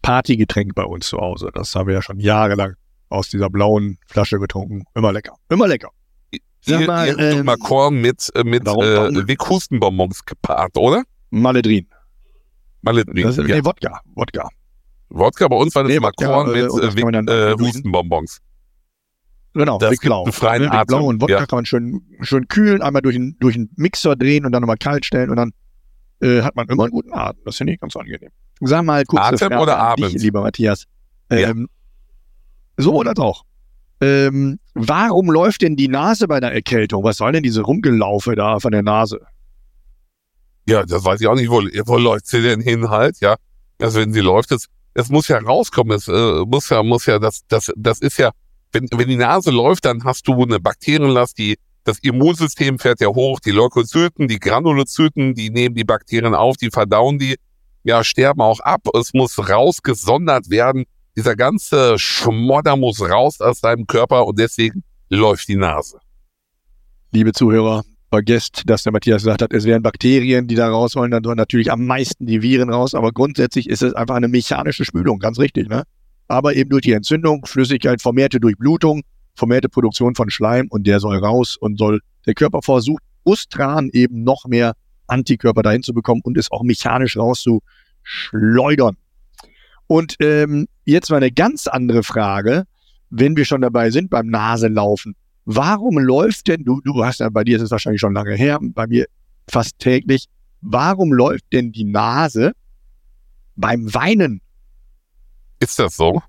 Partygetränk 0.02 0.74
bei 0.74 0.84
uns 0.84 1.08
zu 1.08 1.18
Hause. 1.18 1.50
Das 1.52 1.74
haben 1.74 1.88
wir 1.88 1.94
ja 1.94 2.02
schon 2.02 2.20
jahrelang 2.20 2.74
aus 3.08 3.28
dieser 3.28 3.50
blauen 3.50 3.98
Flasche 4.06 4.38
getrunken. 4.38 4.84
Immer 4.94 5.12
lecker. 5.12 5.34
Immer 5.48 5.66
lecker. 5.66 5.90
Sag 6.60 6.80
Ihr, 6.80 6.87
mal, 6.87 7.08
ihr 7.08 7.18
ähm, 7.18 7.44
mal 7.44 7.58
Korn 7.58 8.00
mit, 8.00 8.30
äh, 8.34 8.42
mit 8.42 8.66
äh, 8.66 9.37
gepaart, 10.26 10.76
oder? 10.78 11.02
Maledrin. 11.30 11.87
Malebrin. 12.80 13.24
Das 13.24 13.38
ist, 13.38 13.48
ja. 13.48 13.56
nee, 13.56 13.64
Wodka. 13.64 14.00
Wodka. 14.14 14.48
Wodka, 15.10 15.48
bei 15.48 15.56
uns 15.56 15.74
war 15.74 15.84
das 15.84 15.92
Nee, 15.92 16.00
Wodka, 16.00 16.26
Korn 16.26 16.54
äh, 16.54 16.62
mit 16.62 17.28
äh, 17.28 17.50
äh. 17.50 17.54
Hustenbonbons. 17.58 18.40
Genau, 19.54 19.78
Das 19.78 19.90
Big 19.90 20.00
gibt 20.00 20.10
Blau. 20.10 20.24
einen 20.24 20.32
freien 20.32 20.62
Ne, 20.62 20.68
Big 20.70 20.78
Atem. 20.78 20.86
Blau 20.86 21.04
und 21.06 21.20
Wodka 21.22 21.34
Ja. 21.40 21.46
kann 21.46 21.58
man 21.58 21.66
schön, 21.66 22.02
schön 22.20 22.48
kühlen, 22.48 22.82
einmal 22.82 23.02
durch 23.02 23.14
den, 23.14 23.36
durch 23.40 23.58
Mixer 23.76 24.16
drehen 24.16 24.44
und 24.44 24.52
dann 24.52 24.60
nochmal 24.62 24.76
kalt 24.76 25.04
stellen 25.06 25.30
und 25.30 25.36
dann 25.36 25.52
äh, 26.20 26.42
hat 26.42 26.56
man 26.56 26.66
immer 26.68 26.84
einen 26.84 26.92
guten 26.92 27.12
Atem. 27.12 27.40
Das 27.44 27.56
finde 27.56 27.72
ich 27.74 27.80
ganz 27.80 27.94
angenehm. 27.96 28.30
Sag 28.60 28.84
mal 28.84 29.04
kurz 29.04 29.22
Atem 29.42 29.58
oder 29.58 29.94
dich, 29.96 30.04
Abend? 30.06 30.20
lieber 30.22 30.42
Matthias. 30.42 30.84
Ja. 31.30 31.50
Ähm, 31.50 31.68
So 32.76 32.94
oder 32.94 33.12
auch. 33.22 33.42
Ähm, 34.00 34.58
warum 34.74 35.30
läuft 35.30 35.62
denn 35.62 35.76
die 35.76 35.86
Nase 35.88 36.26
bei 36.26 36.36
einer 36.38 36.50
Erkältung? 36.52 37.04
Was 37.04 37.18
soll 37.18 37.30
denn 37.32 37.42
diese 37.44 37.62
Rumgelaufe 37.62 38.34
da 38.34 38.58
von 38.58 38.72
der 38.72 38.82
Nase? 38.82 39.20
Ja, 40.68 40.84
das 40.84 41.04
weiß 41.04 41.20
ich 41.20 41.26
auch 41.28 41.34
nicht, 41.36 41.50
wo, 41.50 41.62
wo 41.86 41.98
läuft 41.98 42.26
sie 42.26 42.42
denn 42.42 42.60
hin 42.60 42.88
halt, 42.88 43.20
ja. 43.20 43.36
Also 43.80 44.00
wenn 44.00 44.12
sie 44.12 44.20
läuft, 44.20 44.50
es, 44.52 44.66
es 44.94 45.10
muss 45.10 45.28
ja 45.28 45.38
rauskommen, 45.38 45.96
es 45.96 46.08
äh, 46.08 46.44
muss 46.46 46.68
ja, 46.70 46.82
muss 46.82 47.06
ja, 47.06 47.18
das, 47.18 47.42
das, 47.48 47.70
das 47.76 48.00
ist 48.00 48.18
ja, 48.18 48.30
wenn, 48.74 48.88
wenn 48.92 49.08
die 49.08 49.16
Nase 49.16 49.50
läuft, 49.50 49.84
dann 49.84 50.04
hast 50.04 50.26
du 50.28 50.42
eine 50.42 50.60
Bakterienlast, 50.60 51.38
die, 51.38 51.56
das 51.84 51.98
Immunsystem 52.00 52.78
fährt 52.78 53.00
ja 53.00 53.08
hoch, 53.08 53.40
die 53.40 53.50
Leukozyten, 53.50 54.28
die 54.28 54.38
Granulozyten, 54.38 55.34
die 55.34 55.50
nehmen 55.50 55.74
die 55.74 55.84
Bakterien 55.84 56.34
auf, 56.34 56.56
die 56.56 56.70
verdauen 56.70 57.18
die, 57.18 57.37
ja, 57.84 58.02
sterben 58.02 58.40
auch 58.40 58.60
ab, 58.60 58.82
es 58.98 59.14
muss 59.14 59.38
rausgesondert 59.48 60.50
werden, 60.50 60.84
dieser 61.16 61.37
ganze 61.37 61.98
Schmodder 61.98 62.76
muss 62.76 63.00
raus 63.00 63.40
aus 63.40 63.60
deinem 63.60 63.87
Körper 63.87 64.26
und 64.26 64.38
deswegen 64.38 64.82
läuft 65.08 65.48
die 65.48 65.56
Nase. 65.56 65.98
Liebe 67.12 67.32
Zuhörer, 67.32 67.84
vergesst, 68.10 68.62
dass 68.66 68.82
der 68.82 68.92
Matthias 68.92 69.22
gesagt 69.22 69.42
hat, 69.42 69.52
es 69.52 69.64
wären 69.64 69.82
Bakterien, 69.82 70.48
die 70.48 70.54
da 70.54 70.68
raus 70.68 70.96
wollen, 70.96 71.10
dann 71.10 71.22
sollen 71.22 71.37
natürlich 71.37 71.70
am 71.70 71.84
meisten 71.87 72.26
die 72.26 72.42
Viren 72.42 72.70
raus, 72.70 72.94
aber 72.94 73.12
grundsätzlich 73.12 73.68
ist 73.68 73.82
es 73.82 73.94
einfach 73.94 74.16
eine 74.16 74.28
mechanische 74.28 74.84
Spülung, 74.84 75.18
ganz 75.18 75.38
richtig, 75.38 75.68
ne? 75.68 75.84
Aber 76.28 76.54
eben 76.54 76.70
durch 76.70 76.82
die 76.82 76.92
Entzündung, 76.92 77.44
Flüssigkeit, 77.46 78.00
vermehrte 78.00 78.40
Durchblutung, 78.40 79.02
vermehrte 79.34 79.68
Produktion 79.68 80.14
von 80.14 80.30
Schleim 80.30 80.66
und 80.70 80.87
der 80.87 81.00
soll 81.00 81.18
raus 81.18 81.56
und 81.58 81.78
soll, 81.78 82.00
der 82.26 82.34
Körper 82.34 82.62
versucht, 82.62 83.02
Ustran 83.24 83.90
eben 83.92 84.22
noch 84.22 84.46
mehr 84.46 84.74
Antikörper 85.06 85.62
dahin 85.62 85.82
zu 85.82 85.92
bekommen 85.92 86.20
und 86.24 86.38
es 86.38 86.50
auch 86.50 86.62
mechanisch 86.62 87.16
rauszuschleudern. 87.16 88.96
Und 89.87 90.16
ähm, 90.20 90.66
jetzt 90.84 91.10
mal 91.10 91.18
eine 91.18 91.30
ganz 91.30 91.66
andere 91.66 92.02
Frage, 92.02 92.64
wenn 93.10 93.37
wir 93.37 93.44
schon 93.44 93.60
dabei 93.60 93.90
sind 93.90 94.10
beim 94.10 94.28
Naselaufen. 94.28 95.14
Warum 95.44 95.98
läuft 95.98 96.48
denn, 96.48 96.64
du, 96.64 96.80
du 96.80 97.04
hast 97.04 97.20
ja, 97.20 97.28
bei 97.28 97.44
dir 97.44 97.56
ist 97.56 97.62
es 97.62 97.70
wahrscheinlich 97.70 98.00
schon 98.00 98.14
lange 98.14 98.34
her, 98.34 98.58
bei 98.60 98.87
mir 98.87 99.06
fast 99.48 99.78
täglich, 99.78 100.26
warum 100.62 101.12
läuft 101.12 101.44
denn 101.52 101.70
die 101.70 101.84
Nase 101.84 102.52
beim 103.56 103.92
Weinen? 103.92 104.40
Ist 105.60 105.78
das 105.78 105.96
so? 105.96 106.22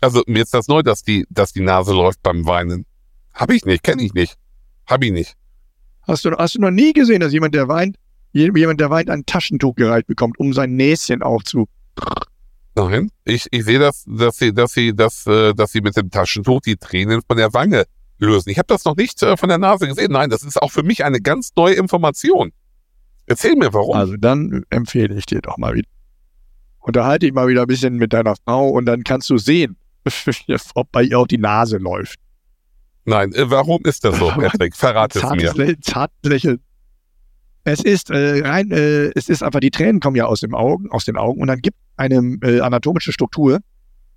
Also 0.00 0.22
mir 0.26 0.42
ist 0.42 0.52
das 0.52 0.68
neu, 0.68 0.82
dass 0.82 1.02
die, 1.02 1.26
dass 1.30 1.52
die 1.52 1.62
Nase 1.62 1.92
läuft 1.92 2.22
beim 2.22 2.46
Weinen. 2.46 2.84
Hab 3.32 3.50
ich 3.50 3.64
nicht, 3.64 3.82
kenne 3.82 4.02
ich 4.02 4.12
nicht. 4.12 4.36
Hab 4.86 5.02
ich 5.02 5.12
nicht. 5.12 5.34
Hast 6.02 6.24
du, 6.24 6.32
hast 6.32 6.56
du 6.56 6.60
noch 6.60 6.70
nie 6.70 6.92
gesehen, 6.92 7.20
dass 7.20 7.32
jemand, 7.32 7.54
der 7.54 7.68
weint, 7.68 7.96
jemand, 8.32 8.80
der 8.80 8.90
weint, 8.90 9.08
ein 9.08 9.24
Taschentuch 9.24 9.74
gereicht 9.74 10.06
bekommt, 10.06 10.38
um 10.38 10.52
sein 10.52 10.76
Näschen 10.76 11.22
auch 11.22 11.42
zu. 11.42 11.66
Nein, 12.76 13.10
ich, 13.24 13.46
ich 13.50 13.64
sehe 13.64 13.78
das, 13.78 14.04
dass 14.06 14.36
sie, 14.38 14.52
dass 14.52 14.72
sie, 14.72 14.94
dass, 14.94 15.26
äh, 15.26 15.54
dass 15.54 15.72
sie 15.72 15.80
mit 15.80 15.96
dem 15.96 16.10
Taschentuch 16.10 16.60
die 16.60 16.76
Tränen 16.76 17.22
von 17.26 17.36
der 17.36 17.54
Wange 17.54 17.84
lösen. 18.18 18.50
Ich 18.50 18.58
habe 18.58 18.66
das 18.66 18.84
noch 18.84 18.96
nicht 18.96 19.22
äh, 19.22 19.36
von 19.36 19.48
der 19.48 19.58
Nase 19.58 19.86
gesehen. 19.86 20.12
Nein, 20.12 20.28
das 20.28 20.42
ist 20.42 20.60
auch 20.60 20.72
für 20.72 20.82
mich 20.82 21.04
eine 21.04 21.20
ganz 21.20 21.52
neue 21.56 21.74
Information. 21.74 22.52
Erzähl 23.26 23.56
mir, 23.56 23.72
warum. 23.72 23.96
Also 23.96 24.16
dann 24.16 24.64
empfehle 24.70 25.14
ich 25.14 25.26
dir 25.26 25.40
doch 25.40 25.56
mal 25.56 25.74
wieder. 25.74 25.88
Unterhalte 26.86 27.26
dich 27.26 27.32
mal 27.34 27.48
wieder 27.48 27.62
ein 27.62 27.66
bisschen 27.66 27.94
mit 27.96 28.12
deiner 28.12 28.34
Frau 28.44 28.68
und 28.68 28.84
dann 28.84 29.04
kannst 29.04 29.30
du 29.30 29.38
sehen, 29.38 29.76
ob 30.74 30.92
bei 30.92 31.02
ihr 31.02 31.18
auch 31.18 31.26
die 31.26 31.38
Nase 31.38 31.78
läuft. 31.78 32.18
Nein, 33.06 33.32
äh, 33.32 33.50
warum 33.50 33.80
ist 33.84 34.04
das 34.04 34.18
so, 34.18 34.28
Patrick? 34.34 34.76
Verrate 34.76 35.18
es 35.18 35.24
mir. 35.30 35.46
Zartes, 35.46 35.54
Lä- 35.56 35.76
zartes 35.80 36.30
Lächeln. 36.30 36.60
Es 37.64 37.80
ist 37.82 38.10
äh, 38.10 38.42
rein, 38.46 38.70
äh, 38.70 39.10
es 39.14 39.30
ist 39.30 39.42
einfach, 39.42 39.60
die 39.60 39.70
Tränen 39.70 40.00
kommen 40.00 40.16
ja 40.16 40.26
aus 40.26 40.40
dem 40.40 40.54
Augen, 40.54 40.90
aus 40.90 41.06
den 41.06 41.16
Augen 41.16 41.40
und 41.40 41.48
dann 41.48 41.60
gibt 41.60 41.78
eine 41.96 42.16
äh, 42.42 42.60
anatomische 42.60 43.12
Struktur 43.12 43.60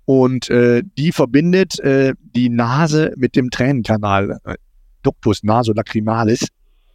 und 0.04 0.50
äh, 0.50 0.82
die 0.98 1.12
verbindet 1.12 1.78
äh, 1.80 2.12
die 2.34 2.50
Nase 2.50 3.14
mit 3.16 3.34
dem 3.34 3.48
Tränenkanal, 3.50 4.38
äh, 4.44 4.54
Ductus 5.02 5.42
nasolacrimalis. 5.42 6.48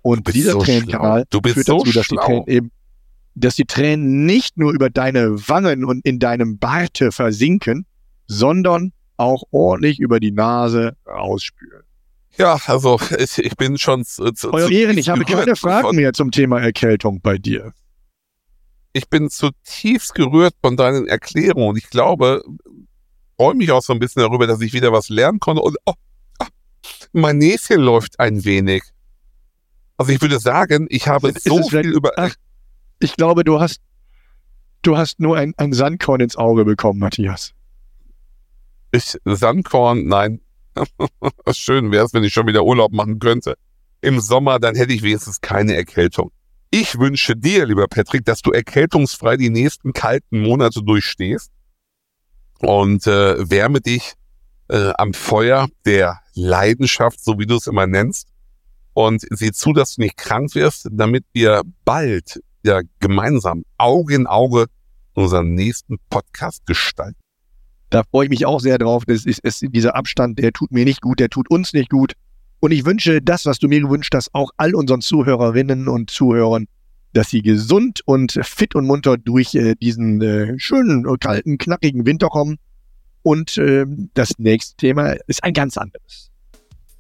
Und 0.04 0.32
dieser 0.36 0.52
so 0.52 0.62
Tränenkanal 0.62 1.20
schlau. 1.22 1.28
Du 1.32 1.42
bist 1.42 1.56
führt 1.56 1.66
so 1.68 1.78
dazu, 1.80 1.92
dass 1.94 2.08
die 2.08 2.16
schlau. 2.16 2.26
Tränen 2.26 2.44
eben, 2.48 2.72
dass 3.36 3.56
die 3.56 3.66
Tränen 3.66 4.26
nicht 4.26 4.58
nur 4.58 4.74
über 4.74 4.90
deine 4.90 5.48
Wangen 5.50 5.86
und 5.86 6.06
in 6.06 6.20
deinem 6.20 6.58
Barte 6.60 7.12
versinken, 7.12 7.86
sondern 8.28 8.94
auch 9.18 9.44
ordentlich 9.52 10.00
über 10.00 10.20
die 10.20 10.32
Nase 10.32 10.96
rausspülen. 11.08 11.84
Ja, 12.38 12.60
also 12.66 13.00
ich, 13.18 13.38
ich 13.38 13.56
bin 13.58 13.78
schon 13.78 14.06
zu, 14.06 14.32
zu, 14.32 14.52
Euer 14.54 14.70
Ehren, 14.70 14.98
ich 14.98 15.10
habe 15.10 15.24
keine 15.26 15.56
Fragen 15.56 15.88
von- 15.88 15.96
mehr 15.96 16.14
zum 16.14 16.32
Thema 16.32 16.60
Erkältung 16.60 17.22
bei 17.22 17.38
dir. 17.38 17.74
Ich 18.92 19.10
bin 19.10 19.30
zutiefst 19.30 20.14
gerührt 20.14 20.54
von 20.62 20.78
deinen 20.78 21.08
Erklärungen 21.08 21.70
und 21.70 21.78
ich 21.78 21.90
glaube, 21.90 22.44
freue 23.38 23.56
mich 23.56 23.72
auch 23.72 23.82
so 23.82 23.94
ein 23.94 24.00
bisschen 24.00 24.22
darüber, 24.22 24.46
dass 24.48 24.62
ich 24.62 24.74
wieder 24.74 24.92
was 24.92 25.10
lernen 25.10 25.40
konnte 25.40 25.62
und 25.64 25.78
oh, 25.86 25.94
ah, 26.40 26.48
mein 27.12 27.38
Näschen 27.40 27.82
läuft 27.82 28.20
ein 28.20 28.46
wenig. 28.46 28.84
Also 29.98 30.12
ich 30.12 30.22
würde 30.22 30.40
sagen, 30.40 30.86
ich 30.90 31.08
habe 31.08 31.32
so 31.32 31.60
es 31.60 31.68
vielleicht- 31.70 31.86
viel 31.86 31.92
über 31.96 32.12
Ach, 32.18 32.34
Ich 33.00 33.16
glaube, 33.16 33.44
du 33.44 33.60
hast, 33.60 33.82
du 34.82 34.98
hast 34.98 35.20
nur 35.20 35.38
ein, 35.38 35.54
ein 35.58 35.74
Sandkorn 35.74 36.22
ins 36.22 36.36
Auge 36.36 36.66
bekommen, 36.66 37.00
Matthias. 37.00 37.54
ich, 38.92 39.18
Sandkorn, 39.26 40.06
nein. 40.08 40.42
Schön 41.52 41.92
wäre 41.92 42.06
es, 42.06 42.14
wenn 42.14 42.24
ich 42.24 42.34
schon 42.34 42.48
wieder 42.48 42.64
Urlaub 42.64 42.92
machen 42.94 43.20
könnte. 43.20 43.56
Im 44.02 44.20
Sommer, 44.20 44.60
dann 44.60 44.76
hätte 44.76 44.94
ich 44.94 45.04
wenigstens 45.04 45.42
keine 45.42 45.76
Erkältung. 45.76 46.32
Ich 46.72 46.98
wünsche 46.98 47.36
dir, 47.36 47.68
lieber 47.68 47.88
Patrick, 47.88 48.26
dass 48.26 48.42
du 48.42 48.52
erkältungsfrei 48.52 49.38
die 49.38 49.52
nächsten 49.52 49.94
kalten 49.94 50.42
Monate 50.42 50.82
durchstehst 50.82 51.52
und 52.60 53.06
äh, 53.06 53.50
wärme 53.50 53.80
dich 53.80 54.14
äh, 54.70 54.92
am 54.98 55.14
Feuer 55.14 55.68
der 55.86 56.20
Leidenschaft, 56.34 57.24
so 57.24 57.38
wie 57.38 57.46
du 57.46 57.58
es 57.58 57.68
immer 57.68 57.86
nennst, 57.86 58.28
und 58.94 59.24
sieh 59.30 59.52
zu, 59.52 59.74
dass 59.74 59.96
du 59.96 60.02
nicht 60.02 60.18
krank 60.18 60.56
wirst, 60.56 60.88
damit 60.92 61.26
wir 61.34 61.62
bald 61.86 62.42
ja 62.64 62.82
gemeinsam 63.00 63.64
Auge 63.78 64.16
in 64.16 64.28
Auge 64.28 64.66
unseren 65.14 65.54
nächsten 65.54 65.98
Podcast 66.10 66.66
gestalten. 66.66 67.18
Da 67.90 68.04
freue 68.10 68.26
ich 68.26 68.30
mich 68.30 68.46
auch 68.46 68.60
sehr 68.60 68.78
drauf. 68.80 69.04
Das 69.06 69.26
ist, 69.26 69.40
ist 69.40 69.62
dieser 69.70 69.96
Abstand, 69.96 70.40
der 70.40 70.52
tut 70.52 70.72
mir 70.72 70.84
nicht 70.86 71.02
gut, 71.02 71.20
der 71.20 71.30
tut 71.30 71.50
uns 71.52 71.74
nicht 71.74 71.90
gut. 71.90 72.14
Und 72.60 72.72
ich 72.72 72.86
wünsche 72.86 73.22
das, 73.22 73.46
was 73.46 73.60
du 73.60 73.68
mir 73.68 73.82
gewünscht 73.82 74.16
hast, 74.16 74.34
auch 74.34 74.50
all 74.58 74.74
unseren 74.74 75.02
Zuhörerinnen 75.02 75.88
und 75.88 76.10
Zuhörern, 76.10 76.66
dass 77.12 77.30
sie 77.30 77.42
gesund 77.44 78.02
und 78.06 78.40
fit 78.42 78.74
und 78.74 78.88
munter 78.88 79.18
durch 79.18 79.54
äh, 79.54 79.76
diesen 79.76 80.22
äh, 80.22 80.58
schönen, 80.58 81.06
äh, 81.08 81.18
kalten, 81.20 81.58
knackigen 81.60 82.06
Winter 82.08 82.30
kommen. 82.30 82.58
Und 83.22 83.58
ähm, 83.60 84.10
das 84.16 84.32
nächste 84.40 84.76
Thema 84.78 85.12
ist 85.28 85.44
ein 85.44 85.54
ganz 85.54 85.78
anderes. 85.78 86.32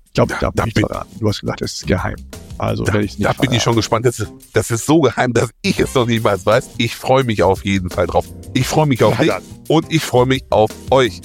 Ich 0.06 0.13
glaube, 0.13 0.34
ich 0.34 0.39
Da- 0.39 0.52
da 0.54 0.63
bin- 0.65 0.73
verraten. 0.73 1.19
Du 1.19 1.28
hast 1.28 1.41
gesagt, 1.41 1.62
es 1.63 1.73
ist 1.73 1.88
geheim. 1.88 2.17
Also 2.57 2.83
Da, 2.83 2.95
ich 2.99 3.17
nicht 3.17 3.25
da 3.25 3.33
bin 3.33 3.51
ich 3.51 3.63
schon 3.63 3.75
gespannt. 3.75 4.05
Das 4.05 4.19
ist, 4.19 4.31
das 4.53 4.71
ist 4.71 4.85
so 4.85 5.01
geheim, 5.01 5.33
dass 5.33 5.49
ich 5.61 5.79
es 5.79 5.93
noch 5.95 6.05
nicht 6.05 6.23
mal 6.23 6.37
weiß. 6.43 6.69
Ich 6.77 6.95
freue 6.95 7.23
mich 7.23 7.43
auf 7.43 7.65
jeden 7.65 7.89
Fall 7.89 8.07
drauf. 8.07 8.25
Ich 8.53 8.67
freue 8.67 8.85
mich 8.85 9.03
auf 9.03 9.19
Ja, 9.19 9.39
dich 9.39 9.47
und 9.69 9.91
ich 9.91 10.03
freue 10.03 10.25
mich 10.25 10.43
auf 10.49 10.71
euch. 10.91 11.21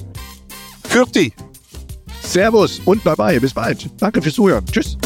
Fürti! 0.85 1.33
Servus 2.23 2.81
und 2.85 3.03
bye 3.05 3.17
bye. 3.17 3.41
Bis 3.41 3.55
bald. 3.55 3.89
Danke 3.99 4.21
fürs 4.23 4.35
Zuhören. 4.35 4.65
Tschüss. 4.67 4.99